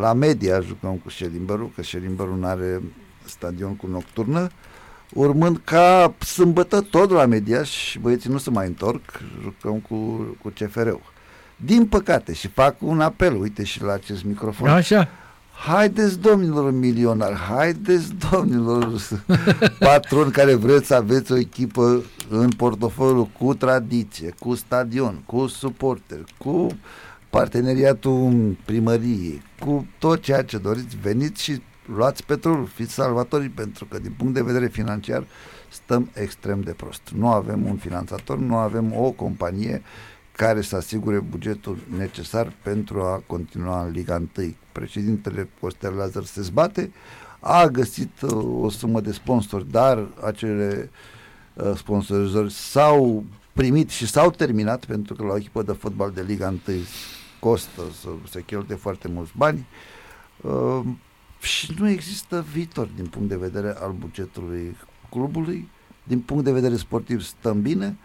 [0.00, 2.82] La media jucăm cu Șelimberul, că Șelimberul nu are
[3.28, 4.48] stadion cu nocturnă,
[5.12, 9.02] urmând ca sâmbătă tot la media și băieții nu se mai întorc,
[9.42, 9.96] jucăm cu,
[10.42, 11.16] cu CFR-ul.
[11.56, 14.68] Din păcate, și fac un apel, uite și la acest microfon.
[14.68, 15.08] Așa.
[15.66, 18.92] Haideți, domnilor milionari, haideți, domnilor
[19.78, 26.18] patroni care vreți să aveți o echipă în portofoliu cu tradiție, cu stadion, cu suporter,
[26.38, 26.66] cu
[27.30, 31.62] parteneriatul primăriei, cu tot ceea ce doriți, veniți și
[31.94, 35.24] luați petrol, fiți salvatorii, pentru că din punct de vedere financiar
[35.68, 37.02] stăm extrem de prost.
[37.14, 39.82] Nu avem un finanțator, nu avem o companie
[40.32, 44.54] care să asigure bugetul necesar pentru a continua în Liga 1.
[44.72, 46.92] Președintele Costel Lazar se zbate,
[47.40, 50.90] a găsit uh, o sumă de sponsori, dar acele
[51.54, 56.24] uh, sponsorizări s-au primit și s-au terminat pentru că la o echipă de fotbal de
[56.26, 56.58] Liga 1
[57.40, 59.66] costă să se cheltuie foarte mulți bani
[60.40, 60.80] uh,
[61.40, 64.76] și nu există viitor din punct de vedere al bugetului
[65.10, 65.68] clubului,
[66.02, 67.96] din punct de vedere sportiv stăm bine,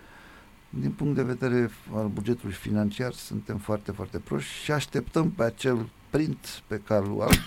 [0.70, 5.90] din punct de vedere al bugetului financiar suntem foarte, foarte proști și așteptăm pe acel
[6.10, 7.42] print pe calul alb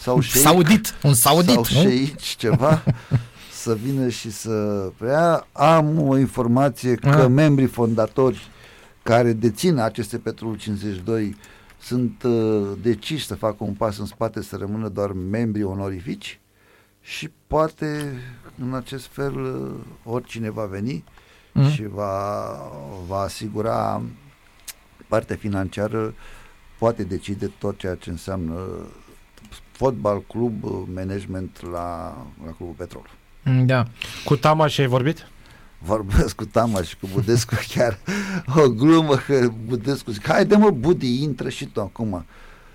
[0.00, 2.82] sau șeic, saudit, un saudit, sau șeic, ceva
[3.62, 4.50] să vină și să
[4.96, 5.46] preia.
[5.52, 7.22] Am o informație că A.
[7.22, 7.28] Ah.
[7.28, 8.48] membrii fondatori
[9.02, 11.36] care dețin aceste Petrol 52
[11.80, 16.40] sunt uh, deciși să facă un pas în spate, să rămână doar membri onorifici
[17.02, 18.18] și poate
[18.58, 19.70] în acest fel uh,
[20.04, 21.04] oricine va veni
[21.52, 21.68] mm.
[21.68, 22.46] și va,
[23.06, 24.02] va asigura
[25.08, 26.14] partea financiară,
[26.78, 28.66] poate decide tot ceea ce înseamnă
[29.72, 30.64] fotbal, club,
[30.94, 33.10] management la, la Clubul Petrol.
[33.64, 33.84] Da.
[34.24, 35.26] Cu Tamaș ai vorbit?
[35.84, 37.98] Vorbesc cu Tama și cu Budescu chiar
[38.56, 42.24] o glumă că Budescu zic, haide mă Budi, intră și tu acum.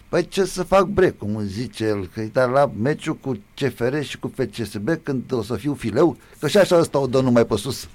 [0.09, 3.99] Păi ce să fac bre, cum îmi zice el, că e la meciul cu CFR
[4.01, 7.45] și cu FCSB când o să fiu fileu, că și așa ăsta o dă numai
[7.45, 7.87] pe sus.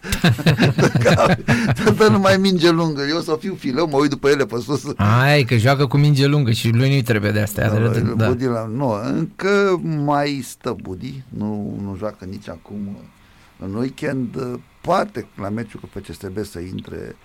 [1.98, 4.84] dă numai minge lungă, eu o să fiu fileu, mă uit după ele pe sus.
[4.96, 7.70] Ai, că joacă cu minge lungă și lui nu-i trebuie de astea.
[7.70, 8.26] Da, de, da.
[8.26, 12.96] Budi la, nu, încă mai stă Budi, nu, nu joacă nici acum
[13.61, 17.16] în weekend, poate la meciul cu FCSB să intre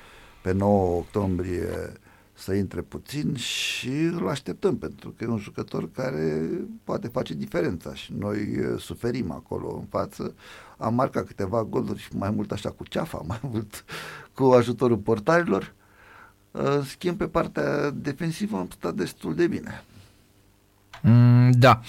[0.41, 1.93] pe 9 octombrie
[2.38, 6.49] să intre puțin și îl așteptăm pentru că e un jucător care
[6.83, 10.33] poate face diferența și noi suferim acolo în față.
[10.77, 13.86] Am marcat câteva goluri mai mult așa cu ceafa, mai mult
[14.33, 15.73] cu ajutorul portarilor.
[16.51, 19.83] În schimb, pe partea defensivă am stat destul de bine.
[21.01, 21.79] Mm, da.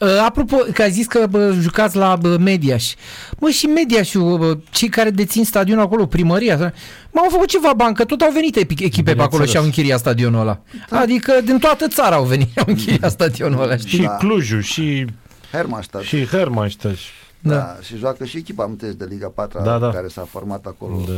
[0.00, 2.92] Uh, apropo, că ai zis că bă, jucați la bă, Mediaș.
[3.38, 6.72] Mă, și Mediașul, cei care dețin stadionul acolo, primăria,
[7.10, 10.40] m-au făcut ceva bani, că tot au venit echipe pe acolo și au închiriat stadionul
[10.40, 10.60] ăla.
[10.90, 10.98] Da.
[10.98, 13.88] Adică din toată țara au venit, au închiriat stadionul ăla, știi?
[13.88, 14.08] Și da.
[14.08, 15.04] Clujul, și
[15.52, 16.04] Hermannstadt.
[16.04, 16.98] Și Hermannstadt.
[17.46, 17.56] Da.
[17.56, 17.76] da.
[17.80, 19.90] Și joacă și echipa amintesc de Liga 4 da, da.
[19.90, 21.12] care s-a format acolo da.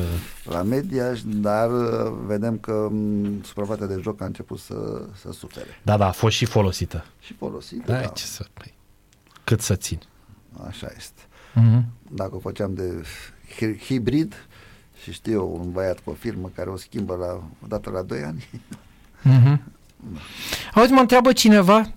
[0.52, 5.80] la media, dar uh, vedem că mm, suprafața de joc a început să, să sufere.
[5.82, 7.04] Da, da, a fost și folosită.
[7.20, 8.00] Și folosită, da.
[8.00, 8.06] da.
[8.06, 8.74] Ce să, păi,
[9.44, 10.00] cât să țin.
[10.66, 11.22] Așa este.
[11.54, 11.82] Uh-huh.
[12.10, 13.04] Dacă o făceam de
[13.86, 14.46] hibrid
[15.02, 18.02] și știu eu un băiat cu o firmă care o schimbă la, o dată la
[18.02, 18.48] 2 ani.
[19.24, 19.58] Uh-huh.
[20.74, 21.92] Auzi, mă întreabă cineva,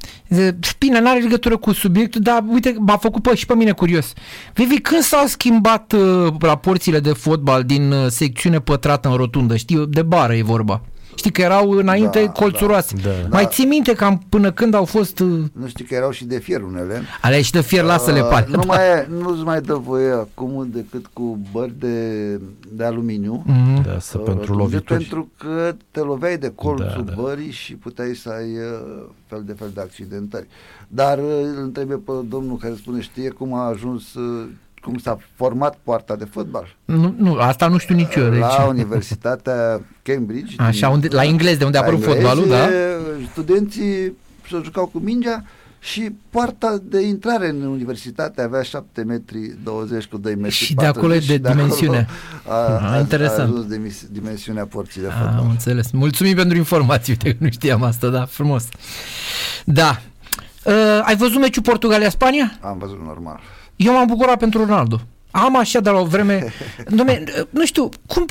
[0.78, 4.14] bine, n-are legătură cu subiectul, dar uite, m-a făcut pe, și pe mine curios.
[4.54, 9.56] Vivi, când s-au schimbat uh, raporțiile de fotbal din uh, secțiune pătrată în rotundă?
[9.56, 10.82] Știu, de bară e vorba.
[11.22, 12.96] Știi că erau înainte da, colțuroase.
[13.04, 13.28] Da, da.
[13.30, 15.20] Mai ții minte cam până când au fost...
[15.20, 17.02] Uh, nu știi că erau și de fier unele.
[17.22, 18.46] Ale și de fier, lasă-le pare.
[18.50, 18.66] Nu da.
[18.66, 22.36] mai, nu-ți mai dă voie acum decât cu bări de,
[22.72, 23.44] de aluminiu.
[23.48, 23.86] Mm-hmm.
[23.86, 25.00] Da, să uh, pentru lovituri.
[25.00, 27.22] Pentru că te loveai de colțul da, da.
[27.22, 30.48] bării și puteai să ai uh, fel de fel de accidentări.
[30.88, 34.14] Dar uh, îl întrebe pe domnul care spune, știe cum a ajuns...
[34.14, 34.48] Uh,
[34.82, 36.76] cum s-a format poarta de fotbal.
[36.86, 38.30] Nu, nu asta nu știu nici eu.
[38.30, 38.40] Deci...
[38.40, 40.56] La Universitatea Cambridge.
[40.58, 42.70] Așa, unde, la englez, de unde a apărut fotbalul, da?
[43.32, 44.14] Studenții
[44.50, 45.44] se jucau cu mingea
[45.80, 50.86] și poarta de intrare în universitate avea 7 metri 20 cu 2 metri Și de
[50.86, 52.08] acolo e de, de dimensiune.
[52.48, 53.40] A, a, interesant.
[53.40, 55.38] A ajuns de dimensiunea porții de fotbal.
[55.38, 55.92] Am înțeles.
[55.92, 58.68] Mulțumim pentru informații, uite că nu știam asta, da, frumos.
[59.66, 60.02] Da.
[60.64, 60.74] Uh,
[61.04, 62.58] ai văzut meciul Portugalia-Spania?
[62.62, 63.40] Am văzut normal.
[63.82, 65.02] Eu m-am bucurat pentru Ronaldo.
[65.32, 66.54] Am așa de la o vreme...
[66.98, 68.26] Dom'le, nu știu, cum,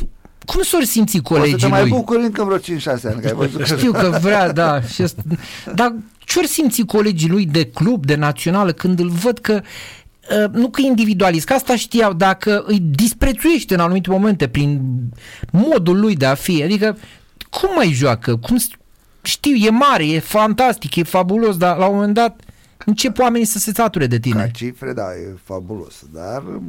[0.45, 1.55] cum s-or simți colegii lui?
[1.55, 3.21] O să te mai bucuri încă vreo 5-6 ani.
[3.21, 4.83] Că ai văzut Știu că vrea, da.
[4.83, 5.23] Și asta,
[5.75, 9.61] dar ce-or simți colegii lui de club, de națională, când îl văd că
[10.45, 14.81] uh, nu că individualist, că asta știau, dacă îi disprețuiește în anumite momente prin
[15.51, 16.99] modul lui de a fi, adică
[17.51, 18.57] cum mai joacă, cum
[19.23, 22.41] știu, e mare, e fantastic, e fabulos, dar la un moment dat
[22.87, 24.41] încep oamenii să se sature de tine.
[24.41, 26.61] Ca cifre, da, e fabulos, dar uh,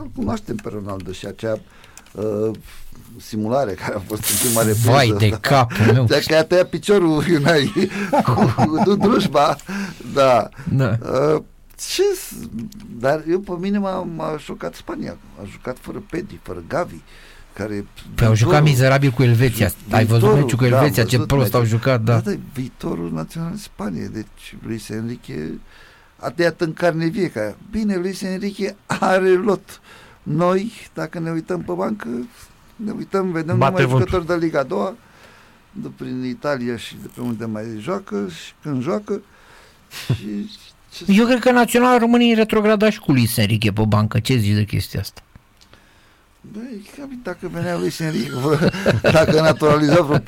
[0.00, 1.58] îl cunoaștem pe Ronaldo și acea
[2.12, 2.50] uh,
[3.20, 4.90] simulare care a fost în prima repriză.
[4.90, 6.04] Vai de capul meu.
[6.04, 7.72] De că a tăiat piciorul Unai
[8.24, 9.56] cu, cu drujba.
[10.14, 10.48] Da.
[10.72, 10.98] Da.
[11.02, 11.42] Uh,
[11.94, 12.34] ce, s-
[12.98, 15.16] dar eu pe mine m-a, m-a șocat Spania.
[15.42, 17.00] A jucat fără Pedi, fără Gavi.
[17.52, 19.70] Care Păi au jucat mizerabil cu Elveția.
[19.90, 21.60] Ai văzut viitorul, meciul cu da, am Elveția, ce văzut prost meciul.
[21.60, 22.18] au jucat, da.
[22.20, 24.08] Da, da, viitorul național Spaniei.
[24.08, 25.50] Deci Luis Enrique
[26.16, 27.30] a tăiat în carne vie.
[27.30, 29.80] Ca, bine, Luis Enrique are lot.
[30.22, 32.08] Noi, dacă ne uităm pe bancă,
[32.76, 33.98] ne uităm, vedem Bate numai vântul.
[33.98, 34.96] jucători de Liga a doua,
[35.72, 39.20] de prin Italia și de pe unde mai joacă și când joacă.
[40.18, 40.50] Și
[40.92, 44.18] ce Eu cred că Naționala României retrograda și cu Luis Enrique pe bancă.
[44.18, 45.22] Ce zici de chestia asta?
[46.52, 48.68] Băi, ca dacă venea Luis Enrique, vreo-
[49.12, 50.22] dacă naturaliza vreo 4-5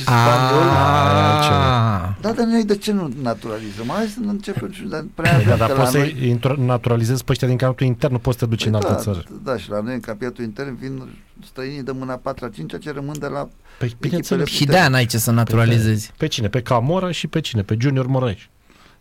[0.00, 2.08] spanioli, Ah.
[2.20, 3.86] da, dar noi de ce nu naturalizăm?
[3.88, 6.36] Hai să nu începem și dar prea Da, avem dar că poți la să noi...
[6.38, 8.94] intro- naturalizezi pe ăștia din campionatul intern, nu poți să te duci în altă da,
[8.94, 9.22] țară.
[9.44, 11.02] da, și la noi în campionatul intern vin
[11.46, 14.46] străinii de mâna 4 5 ce rămân de la Păi, bineînțeles.
[14.48, 16.12] Și de-aia n-ai ce să naturalizezi.
[16.16, 16.48] Pe cine?
[16.48, 17.62] Pe Camora și pe cine?
[17.62, 18.38] Pe Junior Moraes.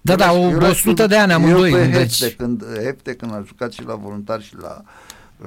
[0.01, 1.71] Da, da, Eu o l-aș 100 fi- de ani amândoi.
[1.71, 4.81] Eu pe Deci, Hefte, când, Hefte, când a jucat și la voluntar și la,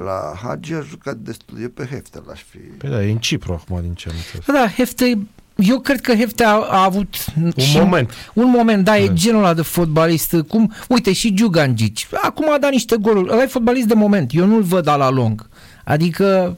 [0.05, 1.59] la Hagi, a jucat destul.
[1.62, 2.57] Eu pe Hefte l-aș fi...
[2.59, 4.47] Păi da, e în Cipru acum din ce am înțeles.
[4.47, 5.18] da, da, Hefte,
[5.57, 8.11] eu cred că Hefte a, a avut Un și moment.
[8.34, 9.12] Un moment, da, e Da.
[9.12, 13.47] genul ăla de fotbalist, cum, uite, și Giugangici, acum a dat niște goluri, ăla e
[13.47, 15.49] fotbalist de moment, eu nu-l văd la lung,
[15.84, 16.57] adică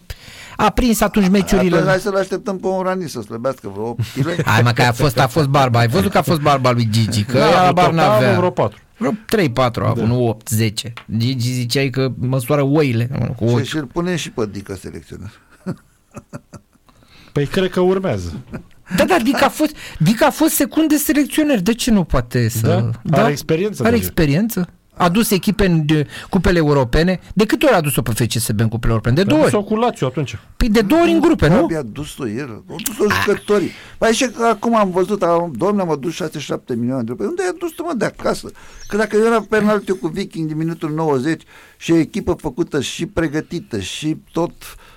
[0.57, 1.75] a prins atunci meciurile.
[1.77, 4.43] Atunci hai să-l așteptăm pe un rani să slăbească vreo 8 kg.
[4.47, 6.89] Hai mă, că a fost, a fost barba, ai văzut că a fost barba lui
[6.91, 8.37] Gigi, că Da, ea vreo bar total n-avea.
[8.37, 8.79] vreo patru.
[9.03, 10.93] Vreo 3-4 a avut, nu 8, 10.
[11.17, 13.63] Gigi ziceai că măsoară oile cu Și, ochi.
[13.65, 15.31] și îl punem și pe Dică selecționer.
[17.33, 18.33] Păi cred că urmează.
[18.97, 22.91] Da, da, Dica a fost, Dica a fost secunde selecționer, de ce nu poate să...
[23.03, 23.23] Da?
[23.23, 24.03] Are experiență Are deja.
[24.05, 24.69] experiență.
[24.97, 27.21] A dus echipe în de, cupele europene.
[27.35, 29.15] De câte ori a dus-o pe FCSB în cupele europene?
[29.15, 29.51] De două ori.
[29.51, 30.39] S-o cu Lazio atunci.
[30.57, 31.63] Păi de două ori în grupe, nu?
[31.63, 33.71] Abia a dus-o el, au dus-o jucătorii.
[33.99, 36.27] Păi și că acum am văzut, am, doamne, am adus 6-7
[36.77, 37.17] milioane de lei.
[37.17, 38.51] Păi unde ai adus mă de acasă?
[38.89, 41.43] Că dacă era penaltiu cu Viking din minutul 90
[41.77, 44.53] și o echipă făcută și pregătită și tot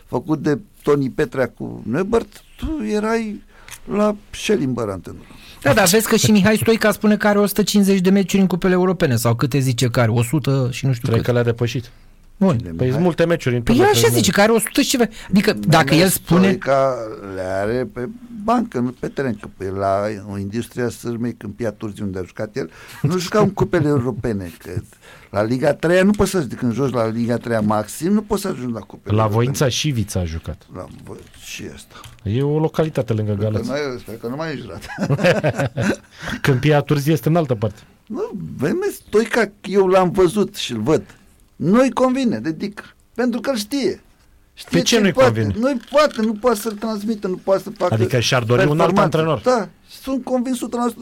[0.05, 3.43] făcut de Toni Petrea cu Nebert, tu erai
[3.93, 5.25] la Schellimber antenul.
[5.61, 8.73] Da, dar vezi că și Mihai Stoica spune că are 150 de meciuri în cupele
[8.73, 11.25] europene sau câte zice că are, 100 și nu știu Cred cât.
[11.25, 11.91] că le-a depășit.
[12.37, 12.57] Bun.
[12.77, 14.89] Păi sunt multe meciuri în Păi el turnul așa de- zice că are 100 și
[14.89, 15.05] ceva.
[15.29, 16.41] Adică dacă Mehmet el spune...
[16.47, 16.95] Stoica
[17.35, 18.09] le are pe
[18.43, 22.55] bancă, nu pe teren, că pe la o industria sârmei Câmpia Turzi unde a jucat
[22.55, 22.69] el,
[23.01, 24.71] nu jucau în cupele europene, că
[25.29, 28.47] la Liga 3 nu poți să, când joci la Liga 3 maxim, nu poți să
[28.47, 29.43] ajungi la cupele La europene.
[29.43, 30.61] Voința și Vița a jucat.
[30.75, 31.95] La Vo- și asta.
[32.23, 33.67] E o localitate lângă Că Galați.
[33.69, 34.85] noi, sper că nu mai ești rat.
[36.41, 37.79] Câmpia Turzii este în altă parte.
[38.05, 38.31] nu,
[38.61, 41.03] Mehmet Stoica, eu l-am văzut și îl văd.
[41.55, 43.99] Nu-i convine de dic, pentru că îl știe.
[44.53, 45.41] Știe Pe ce nu-i poate.
[45.41, 45.59] convine?
[45.59, 48.77] Nu-i poate, nu poate să-l transmită, nu poate să facă Adică și-ar dori un alt
[48.77, 49.01] performanță.
[49.17, 49.41] antrenor.
[49.59, 49.69] Da,
[50.01, 50.57] sunt convins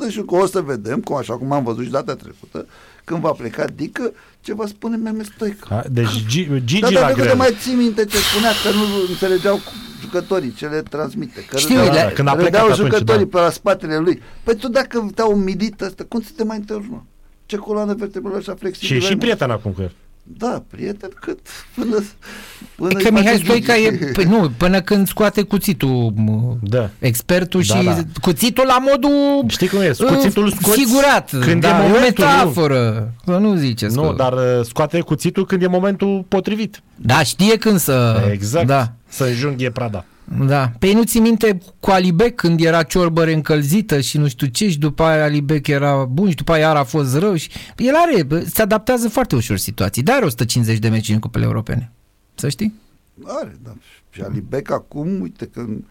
[0.07, 2.65] 100% și că o să vedem, cum așa cum am văzut și data trecută,
[3.03, 5.65] când va pleca Dică, ce va spune Mehmet Stoica.
[5.69, 5.83] Ha?
[5.91, 7.35] Deci Gi- Gigi Dar la dacă te greu.
[7.35, 11.45] mai ții minte ce spunea că nu înțelegeau cu jucătorii ce le transmite.
[11.45, 13.37] Că Știu, râdeau- le- când a plecat râdeau atunci, jucătorii da.
[13.37, 14.21] pe la spatele lui.
[14.43, 17.01] Păi tu dacă te-au umilit asta, cum să te mai întorci, mă?
[17.45, 18.97] Ce coloană vertebrală așa Și flexibilă?
[18.97, 19.19] e și ai, mă?
[19.19, 19.91] prieten acum cu el.
[20.25, 21.39] Da, prieten cât
[21.75, 22.03] până,
[22.75, 23.87] până Că îi Mihai face Stoica Gigi.
[24.03, 26.89] e, păi nu, până când scoate cuțitul mă, Da.
[26.99, 27.97] expertul Da, și da.
[28.21, 29.89] cuțitul la modul Știi cum e?
[29.99, 31.29] uh, Cuțitul îl scoți figurat.
[31.39, 32.29] când da, e e o momentul, nu?
[32.31, 33.11] metaforă.
[33.25, 33.95] Să nu ziceți.
[33.95, 36.81] Nu, că- dar uh, scoate cuțitul când e momentul potrivit.
[36.95, 38.21] Da, știe când să...
[38.31, 38.67] Exact.
[38.67, 38.91] Da.
[39.07, 40.05] Să înjunghie prada.
[40.47, 40.71] Da.
[40.79, 44.77] Pe nu ți minte cu Alibec când era ciorbă încălzită și nu știu ce și
[44.79, 48.23] după aia Alibec era bun și după aia iar a fost rău și el are,
[48.23, 51.91] bă, se adaptează foarte ușor situații, dar are 150 de meci în cupele europene.
[52.35, 52.73] Să știi?
[53.23, 53.73] Are, da.
[54.09, 55.83] Și Alibec acum, uite că în,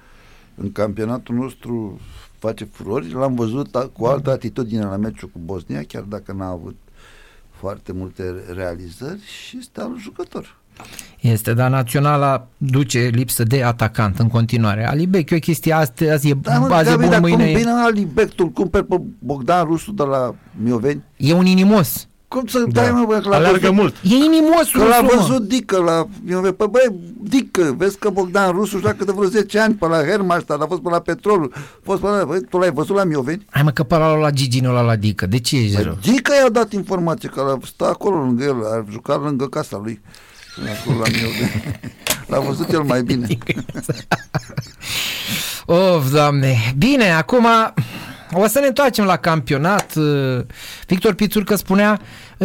[0.55, 2.01] în campionatul nostru
[2.39, 6.49] face furori, l-am văzut a- cu altă atitudine la meciul cu Bosnia, chiar dacă n-a
[6.49, 6.77] avut
[7.51, 10.57] foarte multe realizări și este al jucător.
[11.21, 14.89] Este, dar naționala duce lipsă de atacant în continuare.
[14.89, 17.45] Alibec e o chestie, azi, azi e, Da, mă, azi e Gabi, bun, dar mâine
[17.45, 21.03] cum e, bine Alibec, tu cumperi pe Bogdan Rusu de la Mioveni?
[21.17, 22.07] e un inimos.
[22.29, 23.95] Cum să dai, mă, bă, că l-a Aleargă văzut, mult.
[24.03, 25.21] E inimos Că l-a Rusu, mă.
[25.21, 26.55] văzut Dică la Mioveni.
[26.55, 30.63] Păi băi, Dică, vezi că Bogdan Rusu joacă de vreo 10 ani pe la Hermannstadt,
[30.63, 32.25] a fost pe la Petrolul, a fost pe la...
[32.25, 33.47] Băi, tu l-ai văzut la Mioveni?
[33.51, 35.27] Hai mă că pe la, la Gigi, nu la la Dică.
[35.27, 35.99] De ce ești rău?
[36.03, 39.81] Păi, Dică i-a dat informație că l-a stat acolo lângă el, a jucat lângă casa
[39.85, 40.01] lui.
[40.81, 41.79] Acolo la Mioveni.
[42.27, 43.27] L-a văzut el mai bine.
[45.67, 46.75] Of, doamne.
[46.77, 47.47] Bine, acum
[48.33, 49.93] o să ne întoarcem la campionat.
[50.87, 52.01] Victor Pițurcă spunea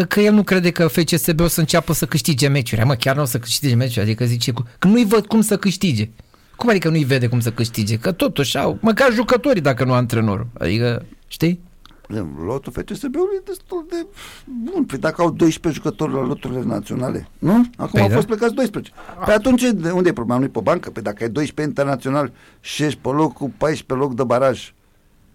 [0.07, 2.85] că el nu crede că FCSB o să înceapă să câștige meciuri.
[2.85, 6.09] Mă, chiar nu o să câștige meciuri, adică zice că nu-i văd cum să câștige.
[6.55, 7.97] Cum adică nu-i vede cum să câștige?
[7.97, 10.47] Că totuși au, măcar jucătorii dacă nu antrenorul.
[10.59, 11.59] Adică, știi?
[12.45, 14.05] Lotul FCSB-ului e destul de
[14.45, 14.85] bun.
[14.85, 17.65] Păi dacă au 12 jucători la loturile naționale, nu?
[17.77, 18.13] Acum păi au da?
[18.13, 18.93] fost plecați 12.
[19.25, 19.61] Păi atunci
[19.93, 20.39] unde e problema?
[20.39, 20.89] Nu-i pe bancă?
[20.89, 24.73] Păi dacă ai 12 internațional și ești pe locul 14 loc de baraj,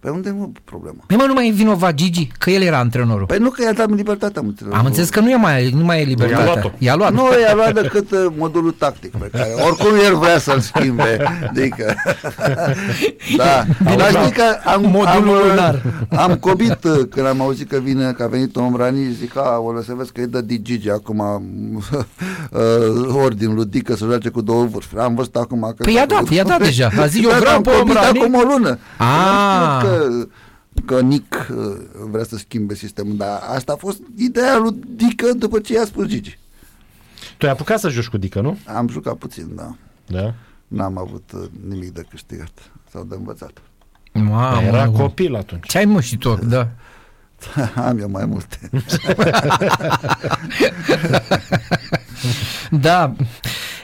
[0.03, 1.05] pe unde mă problema?
[1.07, 3.27] Păi mă, nu mai e vinovat Gigi, că el era antrenorul.
[3.27, 4.41] Păi nu că i-a dat libertatea.
[4.41, 6.45] Am înțeles, am înțeles că nu e mai, nu mai e libertatea.
[6.45, 7.13] I-a luat I-a luat.
[7.13, 11.25] Nu, i-a luat decât uh, modulul tactic pe care oricum el vrea să-l schimbe.
[11.49, 11.95] Adică,
[13.37, 13.65] da.
[13.97, 15.83] Dar știi că am, modulul am, lunar.
[16.11, 19.59] am cobit uh, când am auzit că vine, că a venit om Rani, zic, a,
[19.59, 21.19] o să vezi că e de Gigi acum
[22.51, 25.01] uh, ordin lui Dică să joace cu două vârfuri.
[25.01, 25.83] Am văzut acum că...
[25.83, 26.89] Păi i-a dat, i-a dat deja.
[27.01, 28.19] A zis, eu vreau pe om Rani.
[28.19, 28.79] acum o lună.
[28.99, 29.92] Ah
[30.85, 31.57] că Nick uh,
[32.11, 36.07] vrea să schimbe sistemul, dar asta a fost ideea lui Dică după ce i-a spus
[36.07, 36.39] Gigi.
[37.39, 38.59] Tu ai apucat să joci cu Dică, nu?
[38.67, 39.75] Am jucat puțin, da.
[40.07, 40.35] Da?
[40.69, 43.63] N-am avut uh, nimic de câștigat sau de învățat.
[44.13, 45.69] Mamă, era copil atunci.
[45.69, 46.69] Ce ai mă și tu, da.
[47.75, 48.71] Am eu mai multe.
[52.71, 53.15] da.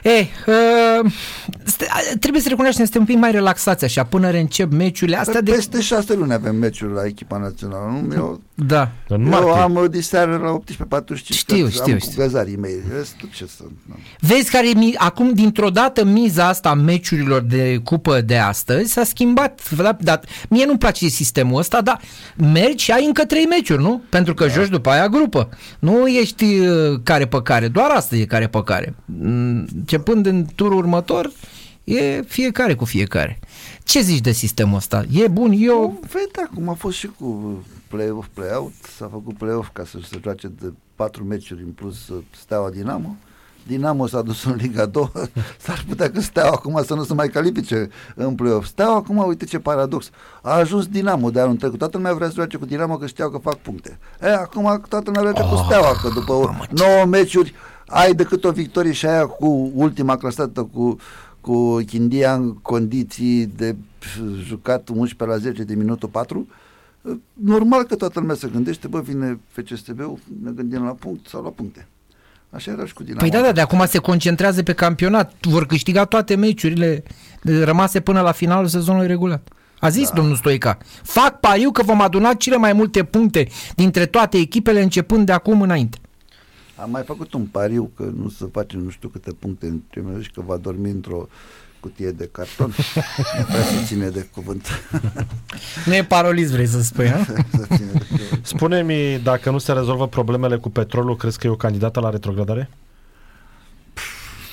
[0.09, 1.11] Ei, uh,
[2.19, 5.41] trebuie să recunoaștem, suntem un pic mai relaxați așa, până reîncep meciurile astea.
[5.41, 5.51] De...
[5.51, 8.13] Peste șase luni avem meciuri la echipa națională, nu?
[8.13, 8.91] Eu, da.
[9.09, 11.97] Eu am diseară la 18.45 știu, știu, am știu.
[11.97, 12.75] cu gazarii mei.
[13.33, 13.63] Ce să,
[14.19, 19.03] Vezi care e, acum dintr-o dată miza asta a meciurilor de cupă de astăzi s-a
[19.03, 19.61] schimbat.
[19.99, 21.99] Dar mie nu-mi place sistemul ăsta, dar
[22.35, 24.01] mergi și ai încă trei meciuri, nu?
[24.09, 24.51] Pentru că da.
[24.51, 25.49] joci după aia grupă.
[25.79, 28.95] Nu ești uh, care pe care, doar asta e care pe care.
[29.05, 29.67] Mm,
[29.99, 31.31] începând în turul următor,
[31.83, 33.39] e fiecare cu fiecare.
[33.83, 35.03] Ce zici de sistemul ăsta?
[35.11, 35.53] E bun?
[35.57, 35.99] Eu...
[36.01, 38.73] Vede acum a fost și cu play-off, play-out.
[38.97, 43.15] S-a făcut play-off ca să se joace de patru meciuri în plus uh, Steaua Dinamo.
[43.67, 45.11] Dinamo s-a dus în Liga 2,
[45.65, 48.67] s-ar putea că Steaua acum să nu se mai califice în play-off.
[48.67, 50.09] Steaua acum, uite ce paradox,
[50.41, 51.77] a ajuns Dinamo de anul trecut.
[51.77, 53.99] Toată lumea vrea să joace cu Dinamo că știau că fac puncte.
[54.21, 57.53] E, acum toată lumea vrea oh, cu Steaua, că după 9 meciuri
[57.89, 60.97] ai decât o victorie și aia cu ultima clasată cu,
[61.41, 63.75] cu Chindia în condiții de
[64.43, 66.47] jucat 11 la 10 de minutul 4
[67.33, 71.49] normal că toată lumea se gândește, bă, vine FCSB-ul, ne gândim la punct sau la
[71.49, 71.87] puncte.
[72.49, 73.19] Așa era și cu Dinamo.
[73.19, 75.33] Păi da, da, de acum se concentrează pe campionat.
[75.41, 77.03] Vor câștiga toate meciurile
[77.41, 79.47] rămase până la finalul sezonului regulat.
[79.79, 80.15] A zis da.
[80.15, 80.77] domnul Stoica.
[81.03, 85.61] Fac pariu că vom aduna cele mai multe puncte dintre toate echipele începând de acum
[85.61, 85.97] înainte.
[86.81, 90.21] Am mai făcut un pariu că nu să facem nu știu câte puncte în primul
[90.21, 91.27] și că va dormi într-o
[91.79, 92.73] cutie de carton.
[93.37, 94.67] nu prea se ține de cuvânt.
[95.85, 98.01] nu e parolist, vrei să spui, nu?
[98.41, 102.69] Spune-mi, dacă nu se rezolvă problemele cu petrolul, crezi că e o candidată la retrogradare?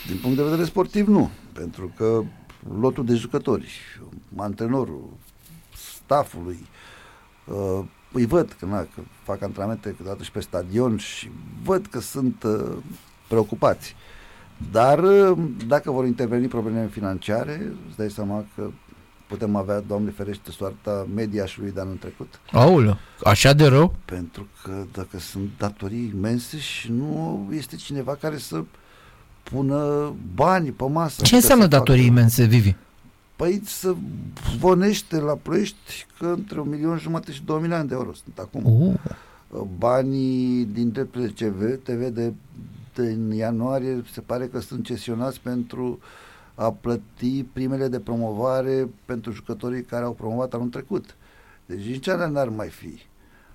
[0.07, 1.31] Din punct de vedere sportiv, nu.
[1.53, 2.23] Pentru că
[2.81, 3.73] lotul de jucători,
[4.37, 5.09] antrenorul,
[5.75, 6.67] staffului,
[7.45, 7.85] uh,
[8.17, 11.31] îi văd că, na, că fac antrenamente câteodată și pe stadion și
[11.65, 12.77] văd că sunt uh,
[13.29, 13.95] preocupați.
[14.73, 18.71] Dar uh, dacă vor interveni probleme financiare, îți dai seama că
[19.27, 22.41] putem avea, Doamne ferește, soarta mediașului de anul trecut.
[22.53, 23.95] Aulă, așa de rău?
[24.05, 28.65] Pentru că dacă sunt datorii imense și nu este cineva care să
[29.43, 31.23] pună bani pe masă.
[31.23, 32.13] Ce înseamnă datorii facă...
[32.13, 32.75] imense, Vivi?
[33.37, 33.95] Păi să
[34.57, 38.63] zvonește la Ploiești că între un milion jumate și două milioane de euro sunt acum.
[38.65, 38.95] Uh.
[39.79, 42.33] Banii din drepturile CV, TV de,
[42.95, 45.99] din ianuarie se pare că sunt cesionați pentru
[46.55, 51.17] a plăti primele de promovare pentru jucătorii care au promovat anul trecut.
[51.67, 53.01] Deci nici alea n-ar mai fi.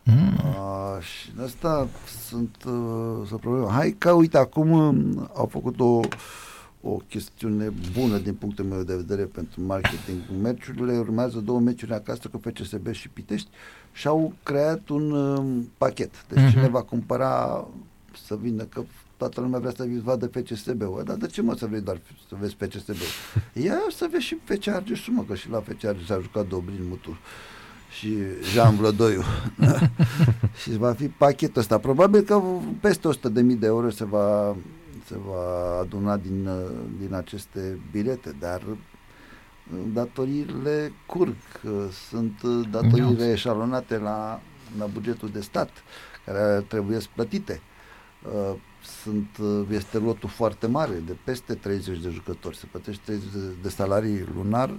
[0.03, 0.37] Mm.
[0.57, 1.87] A, și asta
[2.27, 3.71] sunt, uh, sunt probleme.
[3.71, 5.99] Hai că, uite, acum uh, au făcut o
[6.83, 10.19] o chestiune bună din punctul meu de vedere pentru marketing.
[10.41, 13.49] Meciurile urmează două meciuri acasă cu FCSB și Pitești
[13.91, 16.25] și au creat un um, pachet.
[16.27, 16.51] Deci uh-huh.
[16.51, 17.67] cine va cumpăra
[18.25, 18.83] să vină, că
[19.17, 21.03] toată lumea vrea să vadă FCSB-ul.
[21.05, 22.95] Dar de ce mă să vrei doar să vezi FCSB-ul?
[23.65, 26.85] Ia să vezi și FC Argeș, mă, că și la FC Argeș a jucat Dobrin
[26.89, 27.17] Mutur
[27.97, 28.17] și
[28.53, 29.21] Jean Vlădoiu.
[30.61, 31.77] și va fi pachetul ăsta.
[31.77, 32.41] Probabil că
[32.79, 33.19] peste 100.000
[33.59, 34.55] de euro se va
[35.05, 36.49] se va aduna din,
[36.99, 38.61] din aceste bilete, dar
[39.93, 41.35] datoriile curg,
[42.09, 42.41] sunt
[42.71, 44.41] datoriile eșalonate la,
[44.77, 45.69] la bugetul de stat,
[46.25, 47.61] care trebuie plătite.
[49.01, 49.27] Sunt,
[49.69, 52.57] este lotul foarte mare, de peste 30 de jucători.
[52.57, 53.25] Se plătește 30
[53.61, 54.73] de salarii lunar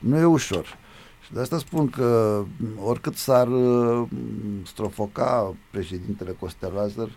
[0.00, 0.78] nu e ușor.
[1.24, 2.42] Și de asta spun că
[2.82, 4.08] oricât s-ar uh,
[4.66, 7.08] strofoca președintele Costel Lazar,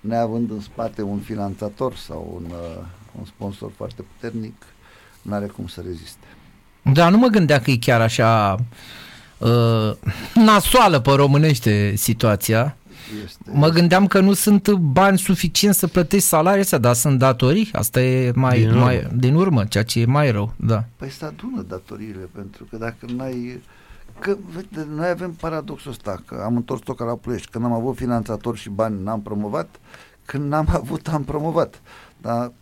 [0.00, 2.84] neavând în spate un finanțator sau un, uh,
[3.18, 4.62] un sponsor foarte puternic,
[5.22, 6.26] nu are cum să reziste.
[6.82, 8.56] Da, nu mă gândeam că e chiar așa
[9.38, 9.92] uh,
[10.34, 12.76] nasoală pe românește situația.
[13.24, 17.68] Este, mă gândeam că nu sunt bani suficienți să plătești salarii astea, dar sunt datorii.
[17.72, 19.10] Asta e mai din, mai, urmă.
[19.14, 20.52] din urmă, ceea ce e mai rău.
[20.56, 20.84] Da.
[20.96, 23.60] Păi să adună datoriile, pentru că dacă n-ai...
[24.18, 27.50] Că, vede, noi avem paradoxul ăsta, că am întors toca la Ploiești.
[27.50, 29.80] Când am avut finanțator și bani, n-am promovat.
[30.24, 31.80] Când n-am avut, am promovat.
[32.20, 32.52] Dar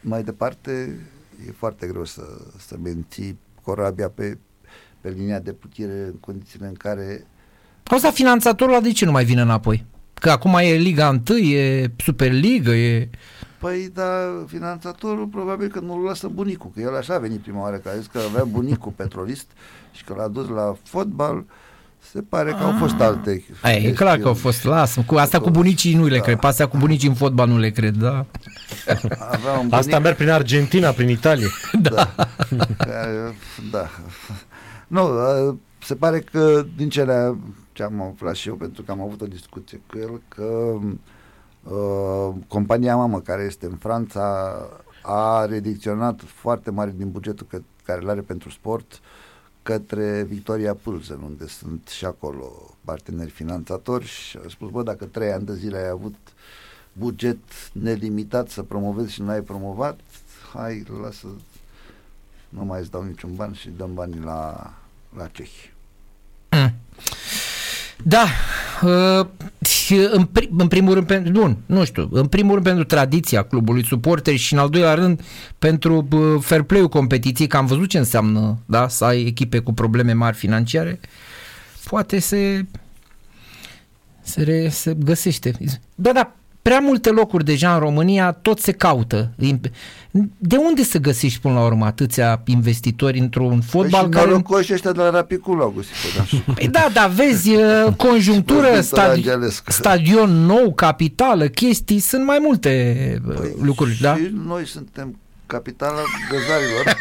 [0.00, 0.98] mai departe
[1.46, 2.22] e foarte greu să,
[2.58, 4.38] să menții corabia pe,
[5.00, 7.26] pe linia de putire în condițiile în care...
[7.84, 9.84] Asta finanțatorul de ce nu mai vine înapoi?
[10.14, 13.08] Că acum e Liga 1, e Superliga, e...
[13.66, 17.76] Păi, da, finanțatorul probabil că nu-l lasă bunicul, că el așa a venit prima oară,
[17.76, 19.46] că a zis că avea bunicul petrolist
[19.92, 21.44] și că l-a dus la fotbal
[22.12, 23.00] se pare că au fost ah.
[23.00, 23.44] alte.
[23.62, 25.04] Ai, e clar că au fost, lasă.
[25.06, 26.22] Cu asta cu bunicii nu le da.
[26.22, 26.38] cred.
[26.40, 28.26] Astea cu bunicii în fotbal nu le cred, da.
[29.56, 29.72] bunic...
[29.72, 31.48] Asta merg prin Argentina, prin Italia.
[31.82, 32.14] da.
[32.50, 32.74] Da.
[33.70, 33.88] da.
[34.86, 35.08] Nu,
[35.78, 37.36] se pare că din cele
[37.72, 40.92] ce am aflat și eu, pentru că am avut o discuție cu el, că uh,
[42.48, 44.56] compania mamă care este în Franța
[45.02, 48.98] a redicționat foarte mare din bugetul că, care îl are pentru sport uh,
[49.66, 55.32] către Victoria Pulsen, unde sunt și acolo parteneri finanțatori și au spus, bă, dacă trei
[55.32, 56.14] ani de zile ai avut
[56.92, 57.38] buget
[57.72, 60.00] nelimitat să promovezi și nu ai promovat,
[60.52, 61.26] hai, lasă,
[62.48, 64.72] nu mai îți dau niciun ban și dăm banii la,
[65.16, 65.72] la cehi.
[66.50, 66.72] Mm.
[68.04, 68.26] Da,
[69.94, 73.42] uh, în, prim, în primul rând pentru, nu, nu știu, în primul rând pentru tradiția
[73.42, 75.20] clubului suporteri și în al doilea rând
[75.58, 79.72] pentru uh, fair play-ul competiției, că am văzut ce înseamnă, da, să ai echipe cu
[79.72, 81.00] probleme mari financiare,
[81.84, 82.66] poate se
[84.26, 85.52] se, re, se găsește.
[85.94, 86.34] Da, da,
[86.66, 89.32] prea multe locuri deja în România, tot se caută.
[90.38, 94.42] De unde să găsești până la urmă atâția investitori într-un fotbal păi care...
[94.48, 95.92] Păi și ăștia de la Rapicul au găsit
[96.54, 97.50] Păi da, da, vezi,
[97.96, 102.70] conjunctură, stadi- stadion nou, capitală, chestii, sunt mai multe
[103.26, 104.16] păi lucruri, și da?
[104.46, 106.00] noi suntem capitala
[106.30, 106.96] găzarilor.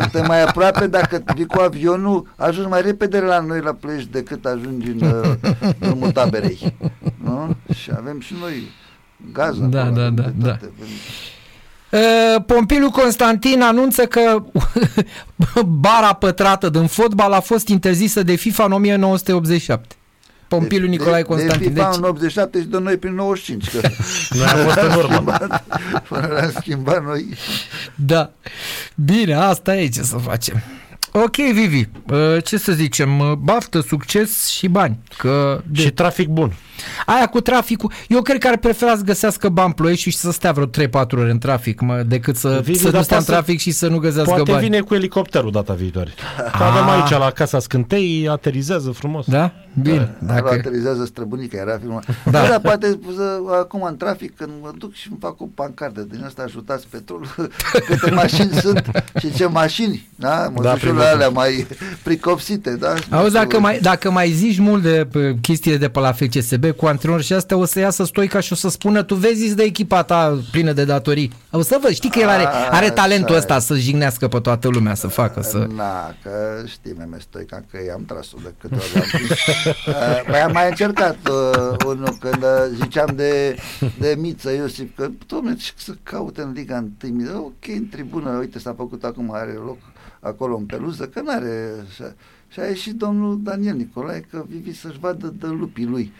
[0.00, 4.44] Suntem mai aproape dacă vii cu avionul, ajungi mai repede la noi la Plești decât
[4.44, 5.36] ajungi în
[5.78, 6.74] drumul taberei.
[7.16, 7.56] Nu?
[7.74, 8.82] Și avem și noi
[9.32, 9.56] gaz.
[9.58, 10.58] Da, acolo, da, da, da.
[11.90, 14.42] Uh, Pompiliu Constantin anunță că
[15.86, 19.96] bara pătrată din fotbal a fost interzisă de FIFA în 1987.
[20.48, 21.72] Pompiliu deci, Nicolae Constantin.
[21.72, 21.98] De FIFA deci...
[21.98, 23.70] în 87 și de noi prin 95.
[23.70, 23.80] Că
[24.36, 25.36] noi am fost în urmă.
[26.08, 27.26] Până l-am schimbat noi.
[27.94, 28.32] Da.
[28.94, 30.62] Bine, asta e ce să facem.
[31.22, 34.98] Ok, Vivi, uh, ce să zicem, uh, baftă, succes și bani.
[35.16, 35.80] Că de...
[35.80, 36.52] Și trafic bun.
[37.06, 40.52] Aia cu traficul, eu cred că ar prefera să găsească bani ploiești și să stea
[40.52, 40.68] vreo 3-4
[41.10, 43.98] ore în trafic, mă, decât să, Vivi, să nu stea în trafic și să nu
[43.98, 44.50] găsească poate bani.
[44.50, 46.10] Poate vine cu elicopterul data viitoare.
[46.56, 49.26] Că avem aici la casa scântei, aterizează frumos.
[49.26, 49.52] Da?
[49.82, 50.16] Bine.
[50.18, 50.48] Da, dacă...
[50.48, 52.04] Aterizează străbunica, era filmat.
[52.24, 52.30] Da.
[52.30, 56.22] Dar poate să, acum în trafic, când mă duc și îmi fac o pancardă din
[56.26, 57.34] asta, ajutați petrol,
[57.88, 60.48] câte mașini sunt și ce mașini, da?
[60.54, 61.66] Mă da, duc la alea mai
[62.02, 62.94] pricopsite, da?
[63.10, 65.08] Auzi, dacă mai, dacă mai zici mult de
[65.40, 68.56] chestiile de pe la FCSB cu antrenor și asta, o să iasă Stoica și o
[68.56, 71.32] să spună, tu vezi de echipa ta plină de datorii.
[71.50, 74.94] O să văd, știi că el are, are talentul ăsta să jignească pe toată lumea,
[74.94, 75.66] să facă, să...
[75.76, 76.30] Na, că
[76.66, 79.02] știi, meme Stoica, că i-am tras-o de câte ori am
[79.66, 83.56] uh, Păi am mai încercat uh, unul când uh, ziceam de,
[83.98, 87.36] de Miță Iosif, că, domnule, ce să caute în Liga 1?
[87.36, 89.78] Ok, în tribună, uite, s-a făcut acum, are loc
[90.20, 91.70] acolo în peluză, că n-are...
[92.48, 96.12] Și a ieșit domnul Daniel Nicolae că Vivi să-și vadă de lupii lui.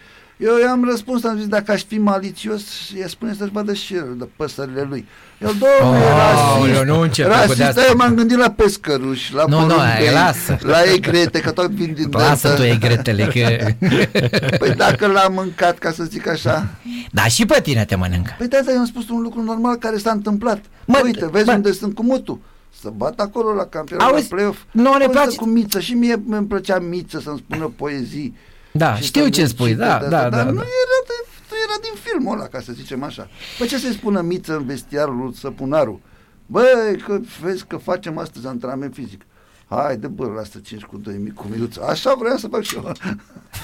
[0.44, 4.14] Eu i-am răspuns, am zis, dacă aș fi malițios, i spune să-și vadă și el
[4.18, 5.08] de păsările lui.
[5.38, 9.56] El, domnule, oh, rasist, eu nu încep rasist, eu m-am gândit la pescăruși, la nu,
[9.56, 10.58] porumbei, nu, lasă.
[10.60, 13.74] la egrete, că tot vin din Lasă tu egretele, că...
[14.60, 16.68] Păi dacă l-am mâncat, ca să zic așa...
[17.10, 18.34] Da, și pe tine te mănâncă.
[18.38, 20.64] Păi de asta i-am spus un lucru normal care s-a întâmplat.
[20.84, 22.38] Mă, Uite, vezi mă, unde sunt cu mutul
[22.80, 24.58] să bat acolo la campionat, la play-off.
[24.70, 25.36] Nu ne place.
[25.36, 28.34] Cu Miță și mie îmi plăcea Miță să-mi spună poezii.
[28.76, 32.00] Da, știu ce spui, da, da, da, Dar da, nu era, de, nu era din
[32.02, 33.28] filmul ăla, ca să zicem așa.
[33.58, 36.00] Păi ce să-i spună Miță în vestiarul lui Săpunaru?
[36.46, 39.22] Băi, că vezi că facem astăzi antrenament fizic.
[39.68, 41.76] Hai, de bă, lasă 5 cu 2 mic cu minuț.
[41.76, 42.92] Așa vreau să fac și eu.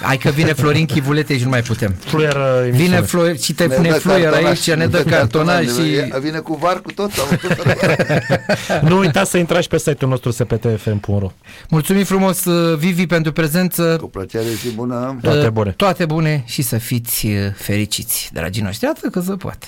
[0.01, 1.91] Hai că vine Florin Chivulete și nu mai putem.
[1.99, 3.01] Fluier uh, Vine emisiune.
[3.01, 5.79] Florin și te Ne pune dă fluier cartonaș, aici, ne dă cartonaj și...
[6.11, 7.11] ne- Vine cu var cu tot.
[7.11, 7.25] Sau...
[8.89, 11.31] Nu uitați să intrați pe site-ul nostru sptfm.ro
[11.69, 13.97] Mulțumim frumos, uh, Vivi, pentru prezență.
[14.01, 15.17] cu plăcere și bună.
[15.21, 15.71] Toate Uh, bune.
[15.71, 18.87] Toate bune și să fiți uh, fericiți, dragii noștri.
[18.87, 19.67] Atât că se poate.